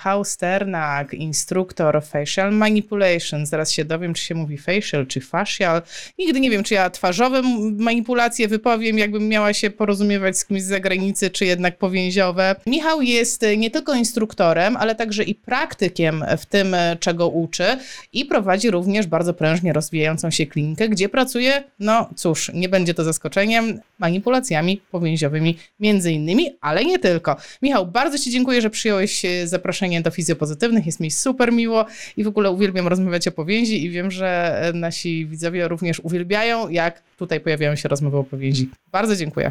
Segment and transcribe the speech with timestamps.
[0.00, 3.46] Michał Sternak, instruktor facial manipulation.
[3.46, 5.82] Zaraz się dowiem, czy się mówi facial, czy facial.
[6.18, 7.42] Nigdy nie wiem, czy ja twarzowe
[7.78, 12.56] manipulacje wypowiem, jakbym miała się porozumiewać z kimś z zagranicy, czy jednak powięziowe.
[12.66, 17.64] Michał jest nie tylko instruktorem, ale także i praktykiem w tym, czego uczy
[18.12, 23.04] i prowadzi również bardzo prężnie rozwijającą się klinikę, gdzie pracuje, no cóż, nie będzie to
[23.04, 27.36] zaskoczeniem, manipulacjami powięziowymi między innymi, ale nie tylko.
[27.62, 30.86] Michał, bardzo Ci dziękuję, że przyjąłeś zaproszenie do fizjopozytywnych.
[30.86, 31.86] Jest mi super miło
[32.16, 36.68] i w ogóle uwielbiam rozmawiać o powięzi i wiem, że e, nasi widzowie również uwielbiają,
[36.68, 38.70] jak tutaj pojawiają się rozmowy o powięzi.
[38.92, 39.50] Bardzo dziękuję.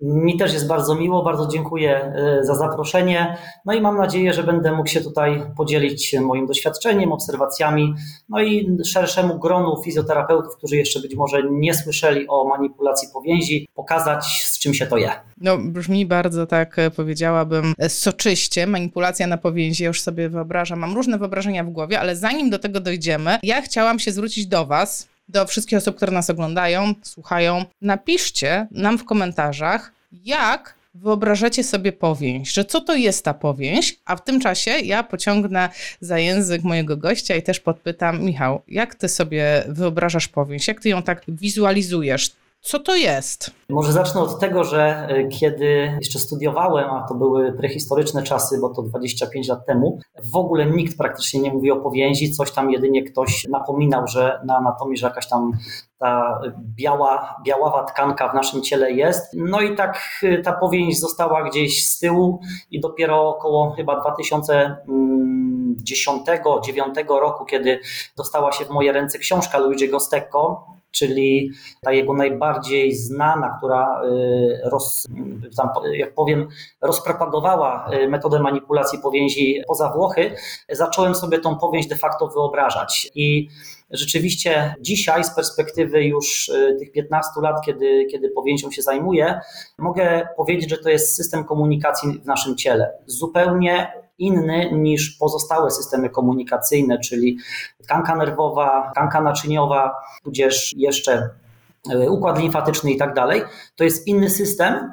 [0.00, 3.36] Mi też jest bardzo miło, bardzo dziękuję e, za zaproszenie.
[3.64, 7.94] No i mam nadzieję, że będę mógł się tutaj podzielić moim doświadczeniem, obserwacjami,
[8.28, 14.24] no i szerszemu gronu fizjoterapeutów, którzy jeszcze być może nie słyszeli o manipulacji powięzi, pokazać
[14.24, 15.10] z czym się to je.
[15.40, 18.66] No brzmi bardzo tak, e, powiedziałabym, e, soczyście.
[18.66, 22.80] Manipulacja na powięzi, już sobie wyobrażam, mam różne wyobrażenia w głowie, ale zanim do tego
[22.80, 27.64] dojdziemy, ja chciałam się zwrócić do Was, do wszystkich osób, które nas oglądają, słuchają.
[27.82, 29.92] Napiszcie nam w komentarzach,
[30.24, 35.02] jak wyobrażacie sobie powięź, że co to jest ta powięź, a w tym czasie ja
[35.02, 35.68] pociągnę
[36.00, 40.88] za język mojego gościa i też podpytam, Michał, jak ty sobie wyobrażasz powięź, jak ty
[40.88, 42.30] ją tak wizualizujesz?
[42.60, 43.50] Co to jest?
[43.68, 48.68] Może zacznę od tego, że e, kiedy jeszcze studiowałem, a to były prehistoryczne czasy, bo
[48.68, 49.98] to 25 lat temu,
[50.32, 54.56] w ogóle nikt praktycznie nie mówił o powięzi, coś tam jedynie ktoś napominał, że na
[54.56, 55.52] anatomii, że jakaś tam
[55.98, 56.40] ta
[56.76, 59.32] biała, biaława tkanka w naszym ciele jest.
[59.34, 62.40] No i tak e, ta powięź została gdzieś z tyłu
[62.70, 67.80] i dopiero około chyba 2010-2009 roku, kiedy
[68.16, 71.50] dostała się w moje ręce książka Luigi'ego Stecco, czyli
[71.82, 75.06] ta jego najbardziej znana, która y, roz,
[75.92, 76.48] jak powiem,
[76.82, 80.34] rozpropagowała y, metodę manipulacji powięzi poza Włochy,
[80.68, 83.10] zacząłem sobie tą powięź de facto wyobrażać.
[83.14, 83.48] I
[83.90, 89.40] rzeczywiście dzisiaj z perspektywy już y, tych 15 lat, kiedy, kiedy powięzią się zajmuję,
[89.78, 92.92] mogę powiedzieć, że to jest system komunikacji w naszym ciele.
[93.06, 97.38] Zupełnie inny niż pozostałe systemy komunikacyjne, czyli
[97.82, 101.30] tkanka nerwowa, tkanka naczyniowa, tudzież jeszcze
[101.90, 103.42] e, układ limfatyczny i tak dalej.
[103.76, 104.92] To jest inny system,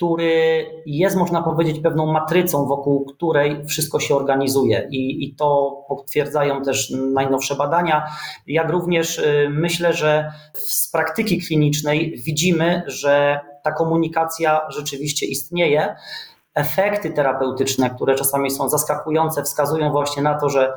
[0.00, 4.88] który jest, można powiedzieć, pewną matrycą, wokół której wszystko się organizuje.
[4.90, 8.06] I, I, to potwierdzają też najnowsze badania.
[8.46, 15.94] Jak również e, myślę, że z praktyki klinicznej widzimy, że ta komunikacja rzeczywiście istnieje
[16.54, 20.72] efekty terapeutyczne, które czasami są zaskakujące, wskazują właśnie na to, że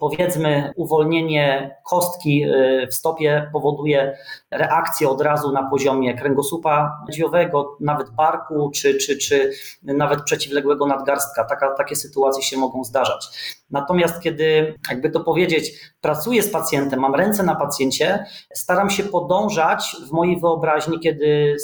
[0.00, 4.18] powiedzmy uwolnienie kostki y, w stopie powoduje
[4.50, 9.52] reakcję od razu na poziomie kręgosłupa dziowego, nawet barku, czy, czy, czy
[9.82, 11.44] nawet przeciwległego nadgarstka.
[11.44, 13.26] Taka, takie sytuacje się mogą zdarzać.
[13.70, 18.24] Natomiast kiedy, jakby to powiedzieć, pracuję z pacjentem, mam ręce na pacjencie,
[18.54, 21.56] staram się podążać w mojej wyobraźni, kiedy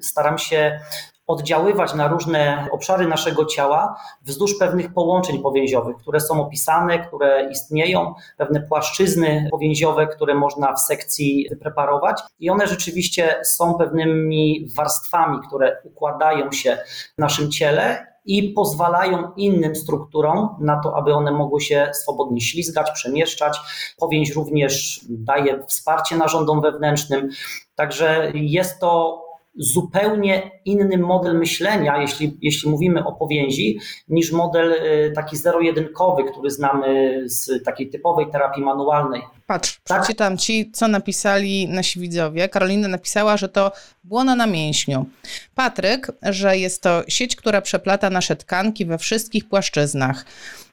[0.00, 0.80] staram się
[1.30, 8.14] oddziaływać na różne obszary naszego ciała wzdłuż pewnych połączeń powięziowych, które są opisane, które istnieją,
[8.36, 15.76] pewne płaszczyzny powięziowe, które można w sekcji wypreparować i one rzeczywiście są pewnymi warstwami, które
[15.84, 16.78] układają się
[17.16, 22.90] w naszym ciele i pozwalają innym strukturom na to, aby one mogły się swobodnie ślizgać,
[22.90, 23.58] przemieszczać.
[23.98, 27.28] Powięź również daje wsparcie narządom wewnętrznym.
[27.74, 29.22] Także jest to
[29.54, 33.78] zupełnie inny model myślenia, jeśli, jeśli mówimy o powięzi,
[34.08, 39.22] niż model y, taki zero-jedynkowy, który znamy z takiej typowej terapii manualnej.
[39.46, 40.02] Patrz, tak?
[40.02, 42.48] przeczytam ci, co napisali nasi widzowie.
[42.48, 43.72] Karolina napisała, że to
[44.04, 45.06] błona na mięśniu.
[45.54, 50.24] Patryk, że jest to sieć, która przeplata nasze tkanki we wszystkich płaszczyznach.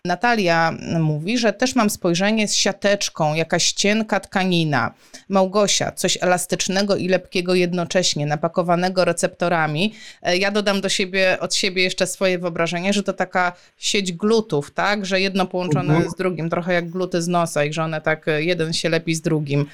[0.08, 4.94] Natalia mówi, że też mam spojrzenie z siateczką, jakaś cienka tkanina.
[5.30, 9.94] Małgosia, coś elastycznego i lepkiego jednocześnie, napakowanego receptorami.
[10.22, 14.72] E, ja dodam do siebie, od siebie jeszcze swoje wyobrażenie, że to taka sieć glutów,
[14.72, 16.12] tak, że jedno połączone mhm.
[16.12, 19.16] z drugim, trochę jak gluty z nosa i że one tak, e, jeden się lepi
[19.16, 19.66] z drugim.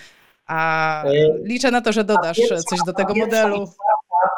[0.48, 1.12] A e,
[1.44, 2.38] liczę na to, że dodasz
[2.70, 3.72] coś do tego modelu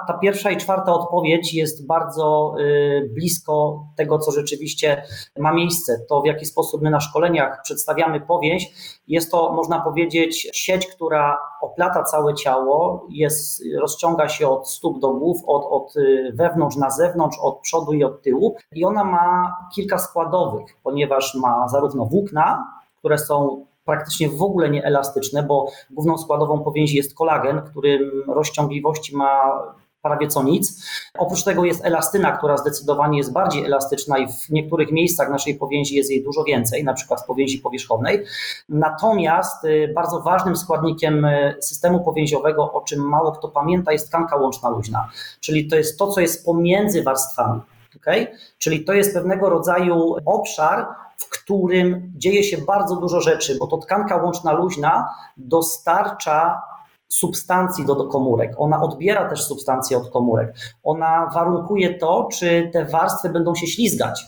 [0.08, 5.04] ta pierwsza i czwarta odpowiedź jest bardzo y, blisko tego, co rzeczywiście
[5.38, 6.06] ma miejsce.
[6.10, 8.74] To, w jaki sposób my na szkoleniach przedstawiamy powieść,
[9.08, 15.10] jest to, można powiedzieć, sieć, która oplata całe ciało, jest, rozciąga się od stóp do
[15.10, 18.56] głów, od, od y, wewnątrz na zewnątrz, od przodu i od tyłu.
[18.72, 22.64] I ona ma kilka składowych, ponieważ ma zarówno włókna,
[23.00, 29.62] które są praktycznie w ogóle nieelastyczne, bo główną składową powięzi jest kolagen, którym rozciągliwości ma
[30.02, 30.86] prawie co nic.
[31.18, 35.96] Oprócz tego jest elastyna, która zdecydowanie jest bardziej elastyczna i w niektórych miejscach naszej powięzi
[35.96, 38.26] jest jej dużo więcej, na przykład w powięzi powierzchownej.
[38.70, 44.36] Natomiast y, bardzo ważnym składnikiem y, systemu powięziowego, o czym mało kto pamięta, jest tkanka
[44.36, 45.10] łączna luźna,
[45.40, 47.62] czyli to jest to, co jest pomiędzy warstwami.
[47.98, 48.28] Okay?
[48.58, 50.88] Czyli to jest pewnego rodzaju obszar,
[51.18, 56.62] w którym dzieje się bardzo dużo rzeczy, bo to tkanka łączna luźna dostarcza
[57.08, 58.54] substancji do, do komórek.
[58.58, 60.56] Ona odbiera też substancje od komórek.
[60.84, 64.26] Ona warunkuje to, czy te warstwy będą się ślizgać.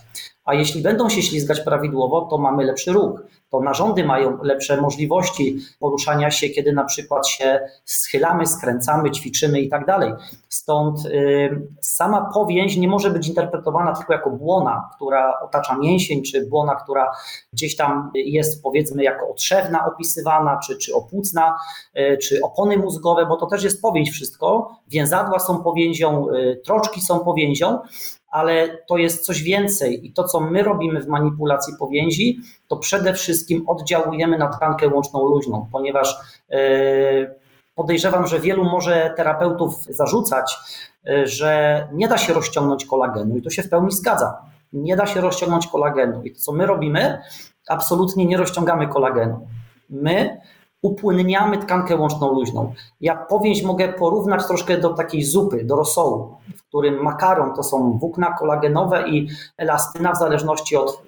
[0.47, 5.57] A jeśli będą się ślizgać prawidłowo, to mamy lepszy ruch to narządy mają lepsze możliwości
[5.79, 10.13] poruszania się, kiedy na przykład się schylamy, skręcamy, ćwiczymy i tak dalej.
[10.49, 16.45] Stąd y, sama powięź nie może być interpretowana tylko jako błona, która otacza mięsień, czy
[16.45, 17.11] błona, która
[17.53, 21.57] gdzieś tam jest powiedzmy jako otrzewna opisywana, czy, czy opłucna,
[21.97, 24.75] y, czy opony mózgowe, bo to też jest powięź wszystko.
[24.87, 27.79] Więzadła są powięzią, y, troczki są powięzią,
[28.37, 33.13] ale to jest coś więcej i to, co my robimy w manipulacji powięzi, to przede
[33.13, 36.15] wszystkim oddziałujemy na tkankę łączną luźną, ponieważ
[36.51, 36.57] e,
[37.75, 40.57] podejrzewam, że wielu może terapeutów zarzucać,
[41.07, 44.41] e, że nie da się rozciągnąć kolagenu i to się w pełni zgadza.
[44.73, 47.21] Nie da się rozciągnąć kolagenu i to, co my robimy,
[47.67, 49.47] absolutnie nie rozciągamy kolagenu.
[49.89, 50.41] My
[50.87, 52.73] upłynniamy tkankę łączną luźną.
[53.01, 57.97] Ja powięź mogę porównać troszkę do takiej zupy, do rosołu, w którym makaron to są
[57.97, 61.06] włókna kolagenowe i elastyna w zależności od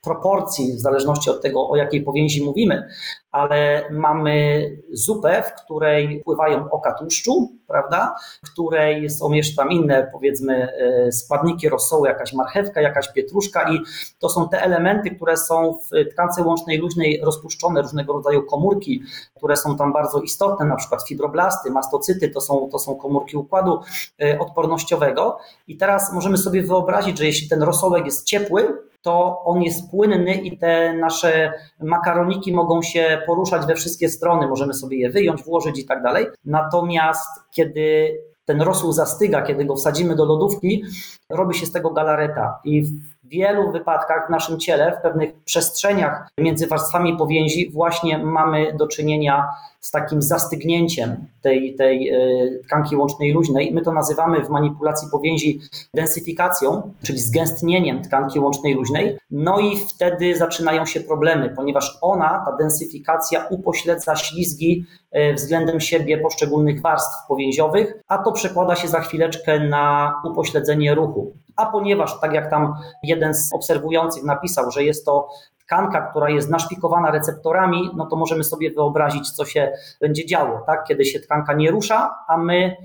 [0.00, 2.88] proporcji, w zależności od tego, o jakiej powięzi mówimy,
[3.30, 8.14] ale mamy zupę, w której pływają oka tłuszczu, prawda,
[8.44, 13.80] w której są jeszcze tam inne, powiedzmy, e, składniki rosołu, jakaś marchewka, jakaś pietruszka i
[14.18, 19.02] to są te elementy, które są w tkance łącznej luźnej rozpuszczone, różnego rodzaju komórki,
[19.36, 23.80] które są tam bardzo istotne, na przykład fibroblasty, mastocyty, to są, to są komórki układu
[24.22, 25.38] e, odpornościowego.
[25.68, 30.34] I teraz możemy sobie wyobrazić, że jeśli ten rosołek jest ciepły, to on jest płynny
[30.34, 35.78] i te nasze makaroniki mogą się poruszać we wszystkie strony, możemy sobie je wyjąć, włożyć
[35.78, 36.26] i tak dalej.
[36.44, 40.84] Natomiast kiedy ten rosół zastyga, kiedy go wsadzimy do lodówki,
[41.30, 42.84] robi się z tego galareta i
[43.30, 49.48] wielu wypadkach w naszym ciele, w pewnych przestrzeniach między warstwami powięzi właśnie mamy do czynienia
[49.80, 52.18] z takim zastygnięciem tej, tej e,
[52.64, 53.72] tkanki łącznej luźnej.
[53.72, 55.60] My to nazywamy w manipulacji powięzi
[55.94, 59.18] densyfikacją, czyli zgęstnieniem tkanki łącznej luźnej.
[59.30, 66.18] No i wtedy zaczynają się problemy, ponieważ ona, ta densyfikacja, upośledza ślizgi e, względem siebie
[66.18, 71.32] poszczególnych warstw powięziowych, a to przekłada się za chwileczkę na upośledzenie ruchu.
[71.60, 75.28] A ponieważ, tak jak tam jeden z obserwujących napisał, że jest to
[75.70, 80.84] tkanka, która jest naszpikowana receptorami, no to możemy sobie wyobrazić, co się będzie działo, tak?
[80.84, 82.76] kiedy się tkanka nie rusza, a my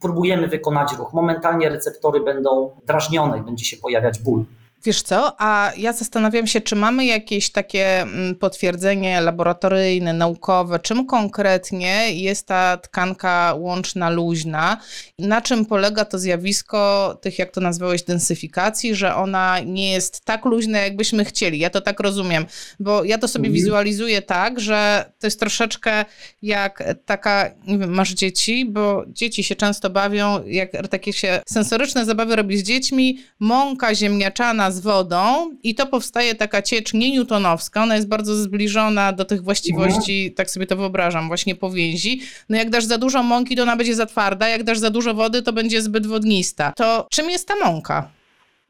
[0.00, 1.12] próbujemy wykonać ruch.
[1.12, 4.44] Momentalnie receptory będą drażnione i będzie się pojawiać ból.
[4.84, 11.06] Wiesz co, a ja zastanawiam się, czy mamy jakieś takie mm, potwierdzenie laboratoryjne, naukowe, czym
[11.06, 14.80] konkretnie jest ta tkanka łączna luźna,
[15.18, 20.44] na czym polega to zjawisko tych, jak to nazwałeś, densyfikacji, że ona nie jest tak
[20.44, 21.58] luźna, jakbyśmy chcieli.
[21.58, 22.46] Ja to tak rozumiem,
[22.80, 23.54] bo ja to sobie mhm.
[23.54, 26.04] wizualizuję tak, że to jest troszeczkę
[26.42, 32.04] jak taka, nie wiem, masz dzieci, bo dzieci się często bawią, jak takie się sensoryczne
[32.04, 37.82] zabawy robi z dziećmi, mąka ziemniaczana z wodą i to powstaje taka ciecz nie newtonowska,
[37.82, 40.34] ona jest bardzo zbliżona do tych właściwości, mhm.
[40.34, 42.20] tak sobie to wyobrażam, właśnie powięzi.
[42.48, 45.14] No jak dasz za dużo mąki, to ona będzie za twarda, jak dasz za dużo
[45.14, 46.72] wody, to będzie zbyt wodnista.
[46.76, 48.08] To czym jest ta mąka?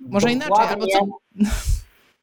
[0.01, 0.47] Może Dokładnie.
[0.47, 1.07] inaczej, albo co...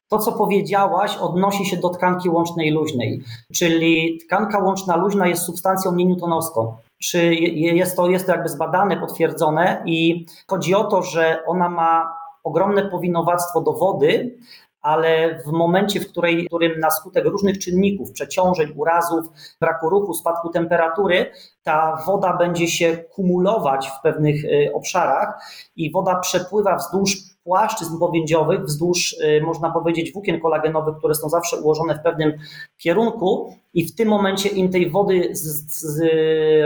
[0.08, 3.22] To, co powiedziałaś, odnosi się do tkanki łącznej luźnej,
[3.54, 6.76] czyli tkanka łączna luźna jest substancją nienewtonowską.
[7.02, 12.19] Czy jest to, jest to jakby zbadane, potwierdzone i chodzi o to, że ona ma
[12.44, 14.38] ogromne powinowactwo do wody,
[14.82, 19.24] ale w momencie, w, której, w którym na skutek różnych czynników, przeciążeń, urazów,
[19.60, 21.32] braku ruchu, spadku temperatury,
[21.62, 25.42] ta woda będzie się kumulować w pewnych y, obszarach
[25.76, 31.56] i woda przepływa wzdłuż płaszczyzn powięziowych, wzdłuż, y, można powiedzieć, włókien kolagenowych, które są zawsze
[31.56, 32.32] ułożone w pewnym
[32.78, 36.02] kierunku i w tym momencie im tej wody z, z,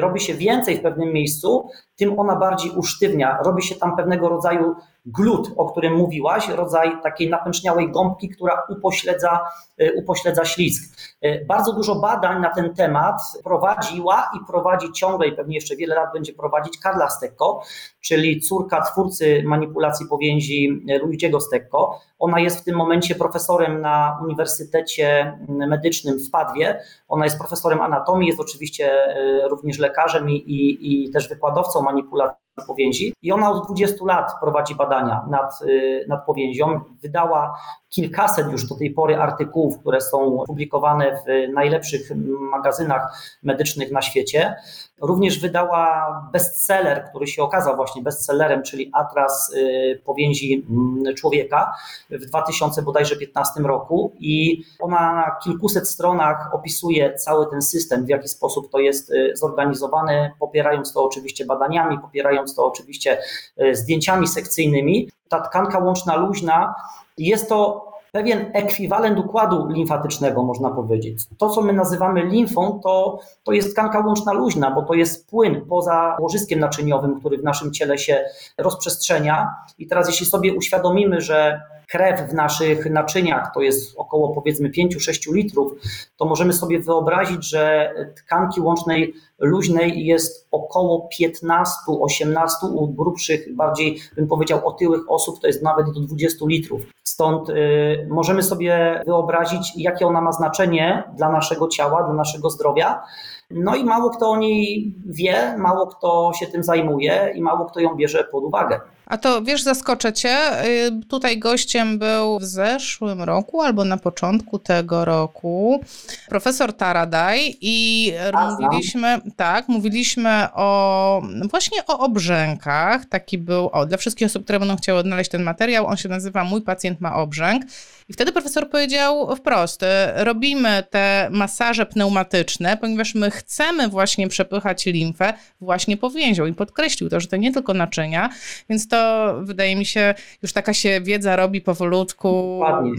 [0.00, 3.38] robi się więcej w pewnym miejscu, tym ona bardziej usztywnia.
[3.44, 4.74] Robi się tam pewnego rodzaju
[5.06, 9.40] glut, o którym mówiłaś, rodzaj takiej napęczniałej gąbki, która upośledza,
[9.80, 10.96] y, upośledza ślizg.
[11.24, 15.94] Y, bardzo dużo badań na ten temat prowadziła i prowadzi ciągle i pewnie jeszcze wiele
[15.94, 17.62] lat będzie prowadzić Karla Stecco,
[18.00, 22.00] czyli córka twórcy manipulacji powięzi Luigiego Stecco.
[22.18, 26.80] Ona jest w tym momencie profesorem na Uniwersytecie Medycznym w Padwie.
[27.08, 32.43] Ona jest profesorem anatomii, jest oczywiście y, również lekarzem i, i, i też wykładowcą manipulacji
[32.66, 36.80] powięzi i ona od 20 lat prowadzi badania nad, y, nad powięzią.
[37.02, 37.58] Wydała
[37.94, 42.10] kilkaset już do tej pory artykułów, które są publikowane w najlepszych
[42.50, 43.02] magazynach
[43.42, 44.54] medycznych na świecie.
[45.00, 51.72] Również wydała bestseller, który się okazał właśnie bestsellerem, czyli Atlas y, powięzi mm, człowieka
[52.10, 58.70] w 2015 roku i ona na kilkuset stronach opisuje cały ten system, w jaki sposób
[58.70, 63.18] to jest y, zorganizowane, popierając to oczywiście badaniami, popierając to oczywiście
[63.62, 65.08] y, zdjęciami sekcyjnymi.
[65.34, 66.74] Ta tkanka łączna luźna
[67.18, 71.18] jest to pewien ekwiwalent układu limfatycznego, można powiedzieć.
[71.38, 75.66] To, co my nazywamy limfą, to, to jest tkanka łączna luźna, bo to jest płyn
[75.68, 78.24] poza łożyskiem naczyniowym, który w naszym ciele się
[78.58, 79.54] rozprzestrzenia.
[79.78, 85.34] I teraz, jeśli sobie uświadomimy, że krew w naszych naczyniach to jest około powiedzmy 5-6
[85.34, 85.72] litrów,
[86.16, 94.26] to możemy sobie wyobrazić, że tkanki łącznej luźnej jest około 15-18 u grubszych, bardziej bym
[94.26, 96.82] powiedział otyłych osób, to jest nawet do 20 litrów.
[97.02, 103.02] Stąd y, możemy sobie wyobrazić, jakie ona ma znaczenie dla naszego ciała, dla naszego zdrowia.
[103.50, 107.80] No i mało kto o niej wie, mało kto się tym zajmuje i mało kto
[107.80, 108.80] ją bierze pod uwagę.
[109.06, 110.64] A to wiesz, zaskoczę cię.
[110.66, 115.80] Y, tutaj gościem był w zeszłym roku albo na początku tego roku
[116.28, 123.06] profesor Taradaj i A, mówiliśmy, tak, mówiliśmy o właśnie o obrzękach.
[123.06, 126.44] Taki był, o, dla wszystkich osób, które będą chciały odnaleźć ten materiał, on się nazywa
[126.44, 127.62] Mój pacjent ma obrzęk.
[128.08, 134.86] I wtedy profesor powiedział wprost, y, robimy te masaże pneumatyczne, ponieważ my chcemy właśnie przepychać
[134.86, 136.46] limfę właśnie powięzią.
[136.46, 138.30] I podkreślił to, że to nie tylko naczynia,
[138.68, 142.56] więc to wydaje mi się, już taka się wiedza robi powolutku.
[142.58, 142.92] Dokładnie.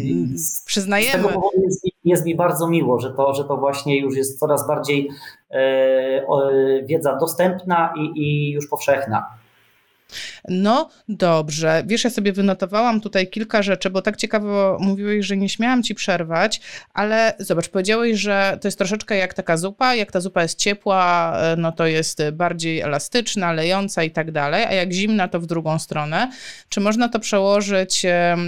[0.65, 1.09] Przyznajemy.
[1.09, 4.39] Z tego powodu jest, jest mi bardzo miło, że to, że to właśnie już jest
[4.39, 5.09] coraz bardziej
[5.51, 9.25] e, wiedza dostępna i, i już powszechna.
[10.50, 15.50] No dobrze, wiesz, ja sobie wynotowałam tutaj kilka rzeczy, bo tak ciekawo mówiłeś, że nie
[15.50, 16.62] śmiałam ci przerwać,
[16.93, 21.33] ale zobacz, powiedziałeś, że to jest troszeczkę jak taka zupa, jak ta zupa jest ciepła,
[21.38, 25.45] e, no to jest bardziej elastyczna, lejąca i tak dalej, a jak zimna, to w
[25.45, 26.31] drugą stronę.
[26.69, 28.05] Czy można to przełożyć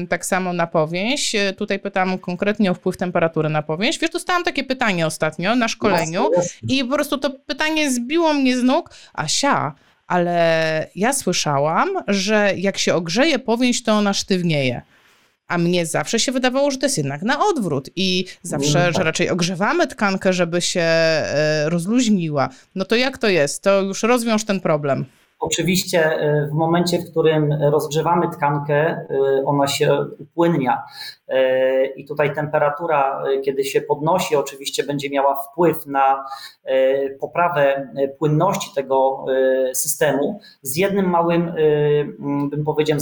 [0.09, 1.35] tak samo na powięź?
[1.35, 3.99] E, tutaj pytam konkretnie o wpływ temperatury na powięź.
[3.99, 6.31] Wiesz, dostałam takie pytanie ostatnio na szkoleniu
[6.69, 8.89] i po prostu to pytanie zbiło mnie z nóg.
[9.13, 9.75] Asia,
[10.07, 14.81] ale ja słyszałam, że jak się ogrzeje powięź, to ona sztywnieje.
[15.47, 19.03] A mnie zawsze się wydawało, że to jest jednak na odwrót i zawsze, że tak.
[19.03, 22.49] raczej ogrzewamy tkankę, żeby się e, rozluźniła.
[22.75, 23.63] No to jak to jest?
[23.63, 25.05] To już rozwiąż ten problem.
[25.39, 29.06] Oczywiście e, w momencie, w którym rozgrzewamy tkankę, e,
[29.46, 30.84] ona się upłynnia.
[31.27, 36.25] E, I tutaj temperatura, kiedy się podnosi, oczywiście będzie miała wpływ na
[37.20, 37.89] poprawę
[38.20, 39.25] płynności tego
[39.74, 41.53] systemu z jednym małym,
[42.50, 42.98] bym powiedział,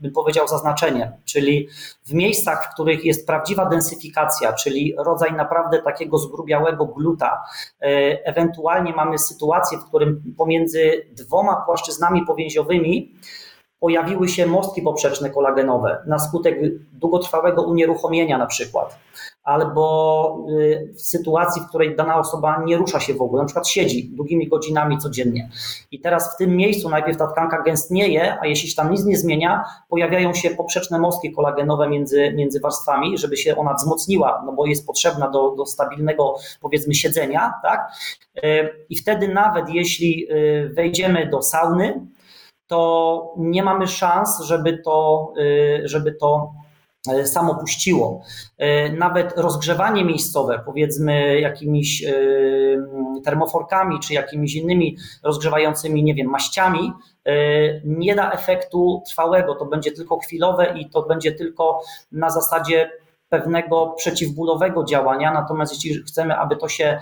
[0.00, 1.68] bym powiedział zaznaczeniem, czyli
[2.04, 7.42] w miejscach, w których jest prawdziwa densyfikacja, czyli rodzaj naprawdę takiego zgrubiałego gluta,
[8.24, 13.12] ewentualnie mamy sytuację, w którym pomiędzy dwoma płaszczyznami płaszczyznami powięziowymi
[13.80, 16.58] pojawiły się mostki poprzeczne kolagenowe na skutek
[16.92, 18.98] długotrwałego unieruchomienia na przykład,
[19.44, 23.68] albo y, w sytuacji, w której dana osoba nie rusza się w ogóle, na przykład
[23.68, 25.50] siedzi długimi godzinami codziennie.
[25.90, 29.18] I teraz w tym miejscu najpierw ta tkanka gęstnieje, a jeśli się tam nic nie
[29.18, 34.66] zmienia, pojawiają się poprzeczne mostki kolagenowe między, między warstwami, żeby się ona wzmocniła, no bo
[34.66, 37.92] jest potrzebna do, do stabilnego powiedzmy siedzenia, tak?
[38.36, 38.40] Y,
[38.90, 42.06] I wtedy nawet jeśli y, wejdziemy do sauny,
[42.70, 46.52] to nie mamy szans, żeby to, y, żeby to
[47.12, 48.22] y, samo puściło.
[48.62, 52.04] Y, nawet rozgrzewanie miejscowe, powiedzmy jakimiś
[53.24, 56.92] termoforkami czy jakimiś innymi rozgrzewającymi, nie wiem, maściami,
[57.84, 59.54] nie da efektu trwałego.
[59.54, 61.80] To będzie tylko chwilowe i to będzie tylko
[62.12, 62.90] na zasadzie
[63.28, 65.32] pewnego przeciwbólowego działania.
[65.32, 67.00] Natomiast jeśli chcemy, aby to się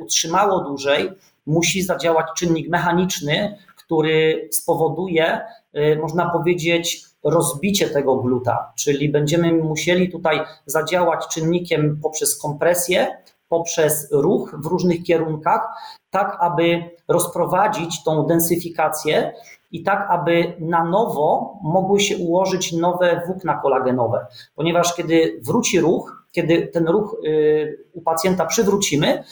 [0.00, 1.10] utrzymało dłużej,
[1.46, 3.58] musi zadziałać czynnik mechaniczny,
[3.94, 5.40] który spowoduje,
[5.76, 13.06] y, można powiedzieć, rozbicie tego gluta, czyli będziemy musieli tutaj zadziałać czynnikiem poprzez kompresję,
[13.48, 15.60] poprzez ruch w różnych kierunkach,
[16.10, 19.32] tak aby rozprowadzić tą densyfikację
[19.70, 26.26] i tak aby na nowo mogły się ułożyć nowe włókna kolagenowe, ponieważ kiedy wróci ruch,
[26.32, 29.24] kiedy ten ruch y, u pacjenta przywrócimy,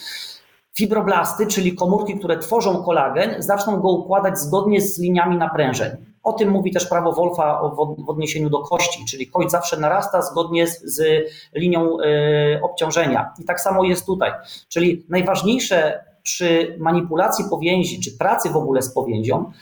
[0.77, 5.91] Fibroblasty, czyli komórki, które tworzą kolagen, zaczną go układać zgodnie z liniami naprężeń.
[6.23, 10.67] O tym mówi też prawo Wolfa w odniesieniu do kości, czyli kość zawsze narasta zgodnie
[10.67, 13.33] z, z linią y, obciążenia.
[13.39, 14.33] I tak samo jest tutaj.
[14.69, 19.53] Czyli najważniejsze przy manipulacji powięzi, czy pracy w ogóle z powięzią,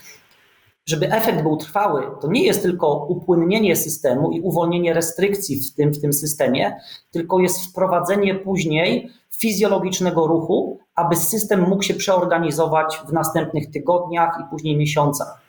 [0.87, 5.93] żeby efekt był trwały, to nie jest tylko upłynnienie systemu i uwolnienie restrykcji w tym,
[5.93, 13.13] w tym systemie, tylko jest wprowadzenie później fizjologicznego ruchu, aby system mógł się przeorganizować w
[13.13, 15.41] następnych tygodniach i później miesiącach.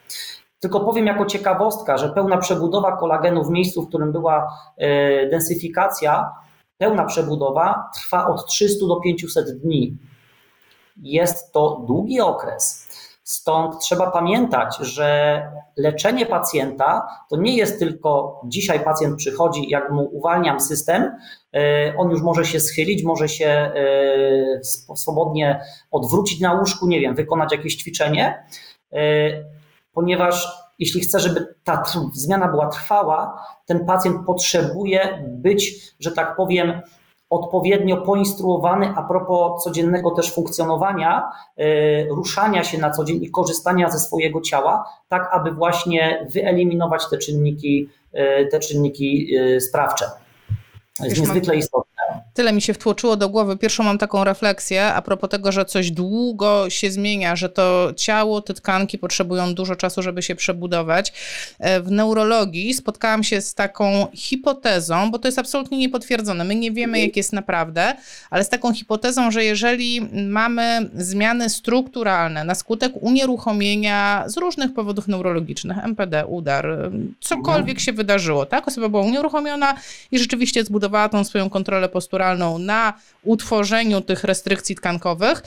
[0.59, 6.31] Tylko powiem jako ciekawostka, że pełna przebudowa kolagenu w miejscu, w którym była e, densyfikacja,
[6.77, 9.97] pełna przebudowa trwa od 300 do 500 dni.
[10.97, 12.90] Jest to długi okres.
[13.23, 15.41] Stąd trzeba pamiętać, że
[15.77, 21.11] leczenie pacjenta to nie jest tylko dzisiaj pacjent przychodzi, jak mu uwalniam system,
[21.53, 24.63] e, on już może się schylić, może się e,
[24.95, 25.61] swobodnie
[25.91, 28.45] odwrócić na łóżku, nie wiem, wykonać jakieś ćwiczenie,
[28.93, 28.97] e,
[29.93, 30.47] ponieważ
[30.79, 36.81] jeśli chce, żeby ta zmiana była trwała, ten pacjent potrzebuje być, że tak powiem,
[37.31, 41.65] odpowiednio poinstruowany a propos codziennego też funkcjonowania, yy,
[42.09, 47.17] ruszania się na co dzień i korzystania ze swojego ciała, tak aby właśnie wyeliminować te
[47.17, 50.05] czynniki, yy, te czynniki yy, sprawcze.
[50.97, 51.90] To jest niezwykle istotne.
[52.33, 53.57] Tyle mi się wtłoczyło do głowy.
[53.57, 58.41] Pierwszą mam taką refleksję a propos tego, że coś długo się zmienia, że to ciało,
[58.41, 61.13] te tkanki potrzebują dużo czasu, żeby się przebudować.
[61.59, 66.43] E, w neurologii spotkałam się z taką hipotezą, bo to jest absolutnie niepotwierdzone.
[66.43, 67.93] My nie wiemy, jak jest naprawdę,
[68.29, 75.07] ale z taką hipotezą, że jeżeli mamy zmiany strukturalne na skutek unieruchomienia z różnych powodów
[75.07, 78.67] neurologicznych, MPD, udar, cokolwiek się wydarzyło, tak?
[78.67, 79.75] Osoba była unieruchomiona
[80.11, 82.20] i rzeczywiście zbudowała tą swoją kontrolę posturalną
[82.59, 85.43] na utworzeniu tych restrykcji tkankowych,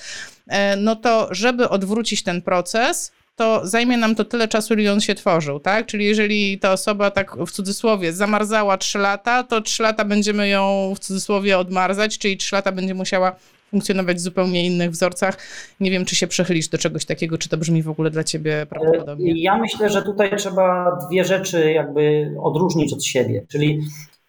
[0.49, 5.00] e, no to żeby odwrócić ten proces, to zajmie nam to tyle czasu, ile on
[5.00, 5.87] się tworzył, tak?
[5.87, 10.93] Czyli jeżeli ta osoba tak w cudzysłowie zamarzała 3 lata, to 3 lata będziemy ją
[10.97, 13.37] w cudzysłowie odmarzać, czyli 3 lata będzie musiała
[13.71, 15.38] funkcjonować w zupełnie innych wzorcach.
[15.81, 18.66] Nie wiem, czy się przechylisz do czegoś takiego, czy to brzmi w ogóle dla ciebie
[18.66, 19.43] prawdopodobnie.
[19.43, 23.81] Ja myślę, że tutaj trzeba dwie rzeczy jakby odróżnić od siebie, czyli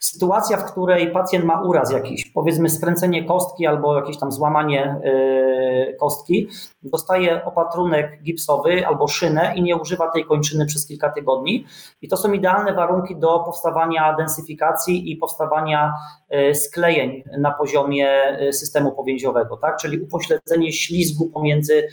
[0.06, 5.94] Sytuacja, w której pacjent ma uraz jakiś, powiedzmy skręcenie kostki albo jakieś tam złamanie e,
[5.94, 6.48] kostki,
[6.84, 11.66] dostaje opatrunek gipsowy albo szynę i nie używa tej kończyny przez kilka tygodni.
[12.02, 15.94] I to są idealne warunki do powstawania densyfikacji i powstawania
[16.30, 19.78] e, sklejeń na poziomie e, systemu powięziowego, tak?
[19.78, 21.88] czyli upośledzenie ślizgu pomiędzy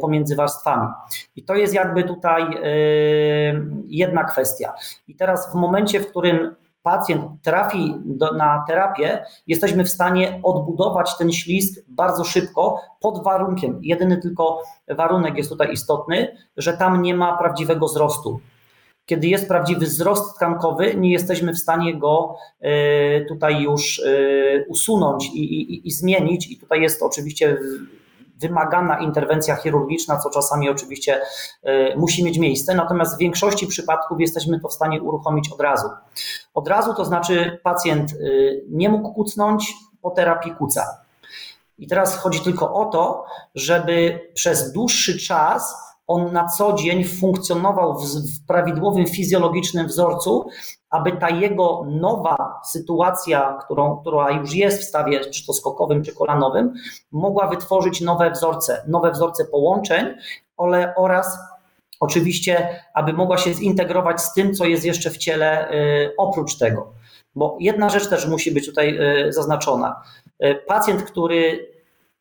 [0.00, 0.88] pomiędzy warstwami.
[1.36, 2.44] I to jest jakby tutaj
[3.86, 4.74] jedna kwestia.
[5.08, 11.16] I teraz w momencie, w którym pacjent trafi do, na terapię, jesteśmy w stanie odbudować
[11.18, 13.80] ten ślizg bardzo szybko pod warunkiem.
[13.82, 18.40] Jedyny tylko warunek jest tutaj istotny, że tam nie ma prawdziwego wzrostu.
[19.06, 25.26] Kiedy jest prawdziwy wzrost tkankowy, nie jesteśmy w stanie go y, tutaj już y, usunąć
[25.26, 26.50] i, i, i zmienić.
[26.50, 27.58] I tutaj jest oczywiście
[28.40, 31.20] wymagana interwencja chirurgiczna, co czasami oczywiście
[31.62, 35.88] e, musi mieć miejsce, natomiast w większości przypadków jesteśmy to w stanie uruchomić od razu.
[36.54, 38.14] Od razu to znaczy pacjent e,
[38.68, 40.86] nie mógł kucnąć, po terapii kuca.
[41.78, 43.24] I teraz chodzi tylko o to,
[43.54, 45.74] żeby przez dłuższy czas
[46.06, 50.48] on na co dzień funkcjonował w prawidłowym fizjologicznym wzorcu,
[50.90, 56.14] aby ta jego nowa sytuacja, którą, która już jest w stawie czy to skokowym, czy
[56.14, 56.74] kolanowym,
[57.12, 60.14] mogła wytworzyć nowe wzorce, nowe wzorce połączeń
[60.56, 61.38] ale, oraz
[62.00, 66.92] oczywiście, aby mogła się zintegrować z tym, co jest jeszcze w ciele y, oprócz tego.
[67.34, 68.98] Bo jedna rzecz też musi być tutaj
[69.28, 70.02] y, zaznaczona.
[70.44, 71.68] Y, pacjent, który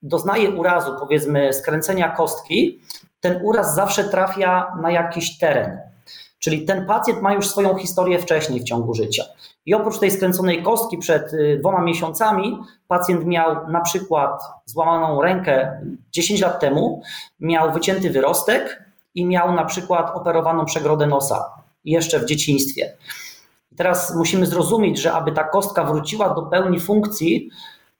[0.01, 2.79] doznaje urazu, powiedzmy skręcenia kostki,
[3.21, 5.79] ten uraz zawsze trafia na jakiś teren.
[6.39, 9.23] Czyli ten pacjent ma już swoją historię wcześniej w ciągu życia.
[9.65, 15.81] I oprócz tej skręconej kostki przed y, dwoma miesiącami, pacjent miał na przykład złamaną rękę
[16.11, 17.01] 10 lat temu,
[17.39, 18.83] miał wycięty wyrostek
[19.15, 21.45] i miał na przykład operowaną przegrodę nosa
[21.85, 22.93] jeszcze w dzieciństwie.
[23.77, 27.49] Teraz musimy zrozumieć, że aby ta kostka wróciła do pełni funkcji,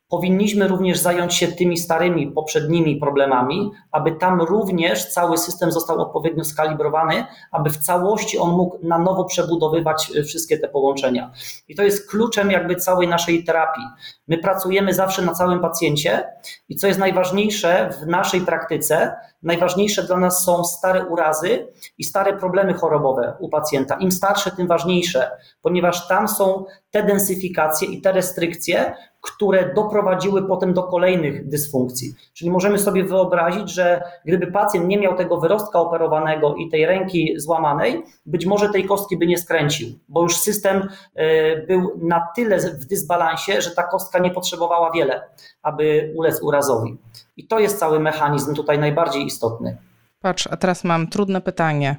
[0.10, 6.44] powinniśmy również zająć się tymi starymi, poprzednimi problemami, aby tam również cały system został odpowiednio
[6.44, 11.32] skalibrowany, aby w całości on mógł na nowo przebudowywać e, wszystkie te połączenia.
[11.68, 13.84] I to jest kluczem jakby całej naszej terapii.
[14.28, 16.28] My pracujemy zawsze na całym pacjencie
[16.70, 22.38] i co jest najważniejsze w naszej praktyce, najważniejsze dla nas są stare urazy i stare
[22.38, 23.96] problemy chorobowe u pacjenta.
[23.96, 30.74] Im starsze, tym ważniejsze, ponieważ tam są te densyfikacje i te restrykcje, które doprowadziły potem
[30.74, 32.14] do kolejnych dysfunkcji.
[32.34, 37.34] Czyli możemy sobie wyobrazić, że gdyby pacjent nie miał tego wyrostka operowanego i tej ręki
[37.38, 42.60] złamanej, być może tej kostki by nie skręcił, bo już system e, był na tyle
[42.60, 45.22] w dysbalansie, że ta kostka nie potrzebowała wiele,
[45.62, 46.98] aby ulec urazowi.
[47.38, 49.78] I to jest cały mechanizm tutaj najbardziej istotny.
[50.20, 51.96] Patrz, a teraz mam trudne pytanie.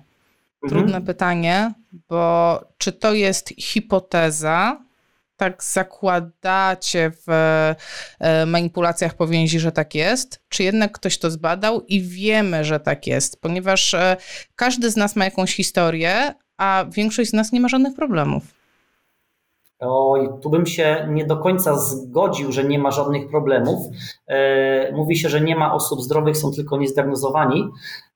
[0.60, 1.04] Trudne mhm.
[1.04, 1.74] pytanie,
[2.08, 4.80] bo czy to jest hipoteza,
[5.36, 7.30] tak zakładacie w
[8.20, 13.06] e, manipulacjach powięzi, że tak jest, czy jednak ktoś to zbadał i wiemy, że tak
[13.06, 14.16] jest, ponieważ e,
[14.56, 18.59] każdy z nas ma jakąś historię, a większość z nas nie ma żadnych problemów.
[19.80, 23.78] Oj, tu bym się nie do końca zgodził, że nie ma żadnych problemów.
[24.26, 27.68] E, mówi się, że nie ma osób zdrowych, są tylko niezdiagnozowani.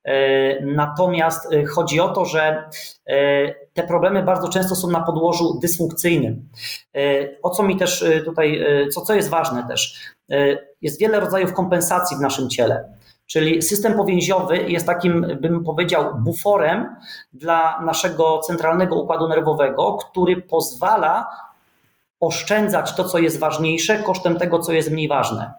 [0.03, 2.69] E, natomiast e, chodzi o to, że
[3.73, 6.49] te problemy bardzo często są na podłożu dysfunkcyjnym.
[7.43, 10.13] O co mi też tutaj, co, co jest ważne też,
[10.81, 12.95] jest wiele rodzajów kompensacji w naszym ciele.
[13.25, 16.95] Czyli system powięziowy jest takim, bym powiedział, buforem
[17.33, 21.27] dla naszego centralnego układu nerwowego, który pozwala
[22.19, 25.53] oszczędzać to, co jest ważniejsze, kosztem tego, co jest mniej ważne.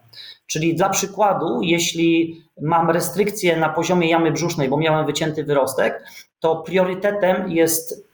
[0.46, 6.04] Czyli dla przykładu, jeśli mam restrykcje na poziomie jamy brzusznej, bo miałem wycięty wyrostek,
[6.40, 8.05] to priorytetem jest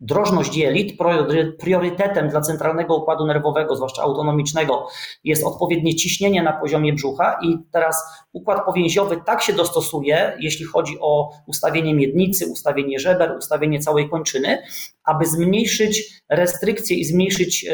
[0.00, 0.98] Drożność jelit
[1.58, 4.88] priorytetem dla centralnego układu nerwowego, zwłaszcza autonomicznego,
[5.24, 10.96] jest odpowiednie ciśnienie na poziomie brzucha i teraz układ powięziowy tak się dostosuje, jeśli chodzi
[11.00, 14.62] o ustawienie miednicy, ustawienie żeber, ustawienie całej kończyny,
[15.04, 17.72] aby zmniejszyć restrykcje i zmniejszyć e,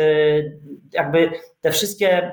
[0.92, 2.32] jakby te wszystkie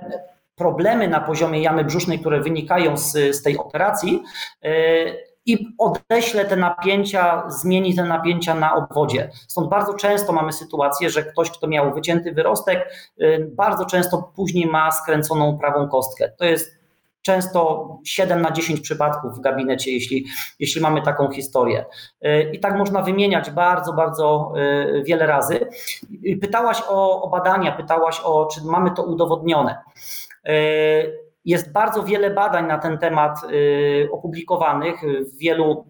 [0.56, 4.23] problemy na poziomie jamy brzusznej, które wynikają z, z tej operacji
[4.63, 9.32] e, i odeślę te napięcia, zmieni te napięcia na obwodzie.
[9.47, 14.65] Stąd bardzo często mamy sytuację, że ktoś, kto miał wycięty wyrostek, y, bardzo często później
[14.65, 16.32] ma skręconą prawą kostkę.
[16.38, 16.84] To jest
[17.21, 20.25] często 7 na 10 przypadków w gabinecie, jeśli,
[20.60, 21.86] jeśli mamy taką historię.
[22.25, 25.67] Y, I tak można wymieniać bardzo, bardzo y, wiele razy.
[26.41, 29.77] Pytałaś o, o badania, pytałaś o, czy mamy to udowodnione.
[31.45, 35.01] Jest bardzo wiele badań na ten temat y, opublikowanych
[35.34, 35.86] w wielu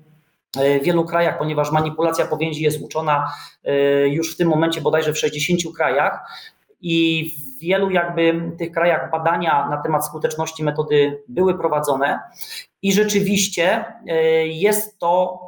[0.57, 3.31] y, w wielu krajach, ponieważ manipulacja powięzi jest uczona
[3.67, 6.19] y, już w tym momencie bodajże w 60 krajach.
[6.85, 12.19] I w wielu jakby tych krajach badania na temat skuteczności metody były prowadzone.
[12.81, 13.85] I rzeczywiście
[14.45, 15.39] jest to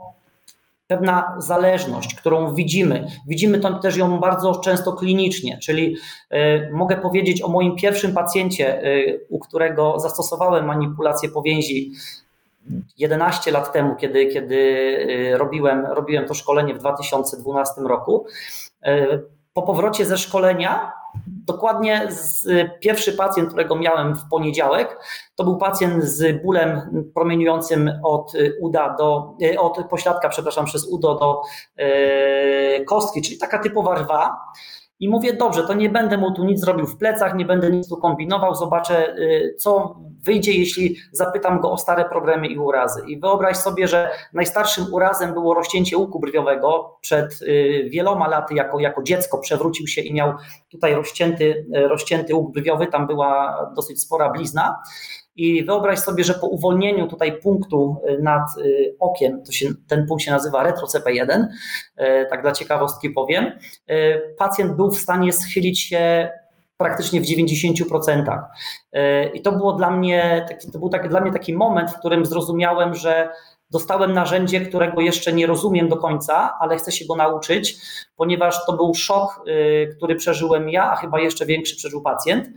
[0.88, 3.08] pewna zależność, którą widzimy.
[3.28, 5.96] Widzimy to też ją bardzo często klinicznie, czyli
[6.34, 11.92] y, mogę powiedzieć o moim pierwszym pacjencie, y, u którego zastosowałem manipulację powięzi
[12.98, 18.26] 11 lat temu, kiedy, kiedy y, robiłem, robiłem to szkolenie w 2012 roku.
[19.54, 20.92] Po powrocie ze szkolenia
[21.28, 22.48] Dokładnie z,
[22.80, 25.00] pierwszy pacjent, którego miałem w poniedziałek,
[25.36, 26.82] to był pacjent z bólem
[27.14, 31.42] promieniującym od uda do, e, od pośladka, przepraszam, przez udo do
[31.78, 34.38] e, kostki, czyli taka typowa rwa.
[35.00, 37.90] I mówię, dobrze, to nie będę mu tu nic zrobił w plecach, nie będę nic
[37.90, 39.96] tu kombinował, zobaczę, y, co
[40.26, 43.02] wyjdzie, jeśli zapytam go o stare problemy i urazy.
[43.08, 46.98] I wyobraź sobie, że najstarszym urazem było rozcięcie łuku brwiowego.
[47.02, 50.34] Przed y, wieloma laty, jako, jako dziecko, przewrócił się i miał
[50.72, 54.82] tutaj rozcięty, rozcięty łuk brwiowy, tam była dosyć spora blizna.
[55.36, 60.08] I wyobraź sobie, że po uwolnieniu tutaj punktu y, nad y, okiem, to się, ten
[60.08, 61.46] punkt się nazywa retrocp1,
[62.00, 63.52] y, tak dla ciekawostki powiem,
[64.38, 66.30] pacjent był w stanie schylić się
[66.78, 68.44] praktycznie w 90%.
[69.34, 72.26] I to było dla mnie, taki, to był taki, dla mnie taki moment, w którym
[72.26, 73.30] zrozumiałem, że
[73.70, 77.78] dostałem narzędzie, którego jeszcze nie rozumiem do końca, ale chcę się go nauczyć,
[78.16, 79.46] ponieważ to był szok,
[79.98, 82.48] który przeżyłem ja, a chyba jeszcze większy przeżył pacjent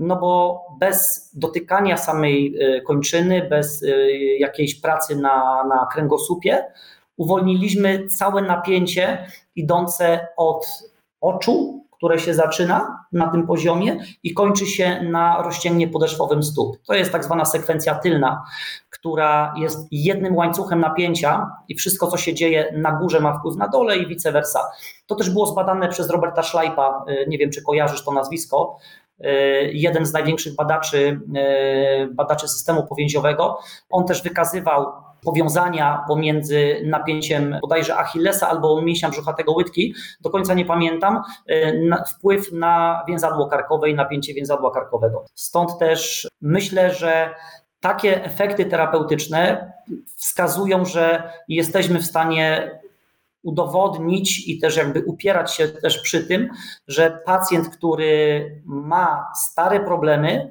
[0.00, 3.86] no bo bez dotykania samej e, kończyny, bez e,
[4.38, 6.64] jakiejś pracy na, na kręgosłupie,
[7.16, 10.66] uwolniliśmy całe napięcie idące od
[11.20, 16.76] oczu, które się zaczyna na tym poziomie i kończy się na rozcięgnie podeszwowym stóp.
[16.86, 18.44] To jest tak zwana sekwencja tylna,
[18.90, 23.68] która jest jednym łańcuchem napięcia i wszystko, co się dzieje na górze, ma wpływ na
[23.68, 24.60] dole i vice versa.
[25.06, 28.76] To też było zbadane przez Roberta Schleipa, e, nie wiem, czy kojarzysz to nazwisko,
[29.20, 29.32] E,
[29.72, 33.58] jeden z największych badaczy, e, badaczy systemu powięziowego.
[33.90, 34.92] On też wykazywał
[35.24, 42.04] powiązania pomiędzy napięciem bodajże Achillesa albo mięśnia brzuchatego łydki, do końca nie pamiętam, e, na,
[42.04, 45.24] wpływ na więzadło karkowe i napięcie więzadła karkowego.
[45.34, 47.34] Stąd też myślę, że
[47.80, 49.72] takie efekty terapeutyczne
[50.16, 52.70] wskazują, że jesteśmy w stanie
[53.42, 56.50] udowodnić i też jakby upierać się też przy tym,
[56.88, 60.50] że pacjent, który ma stare problemy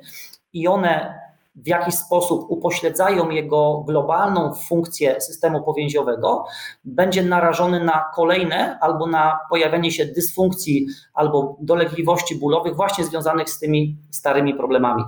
[0.54, 1.20] i one
[1.64, 6.46] w jakiś sposób upośledzają jego globalną funkcję systemu powięziowego,
[6.84, 13.60] będzie narażony na kolejne albo na pojawienie się dysfunkcji albo dolegliwości bólowych właśnie związanych z
[13.60, 15.04] tymi starymi problemami.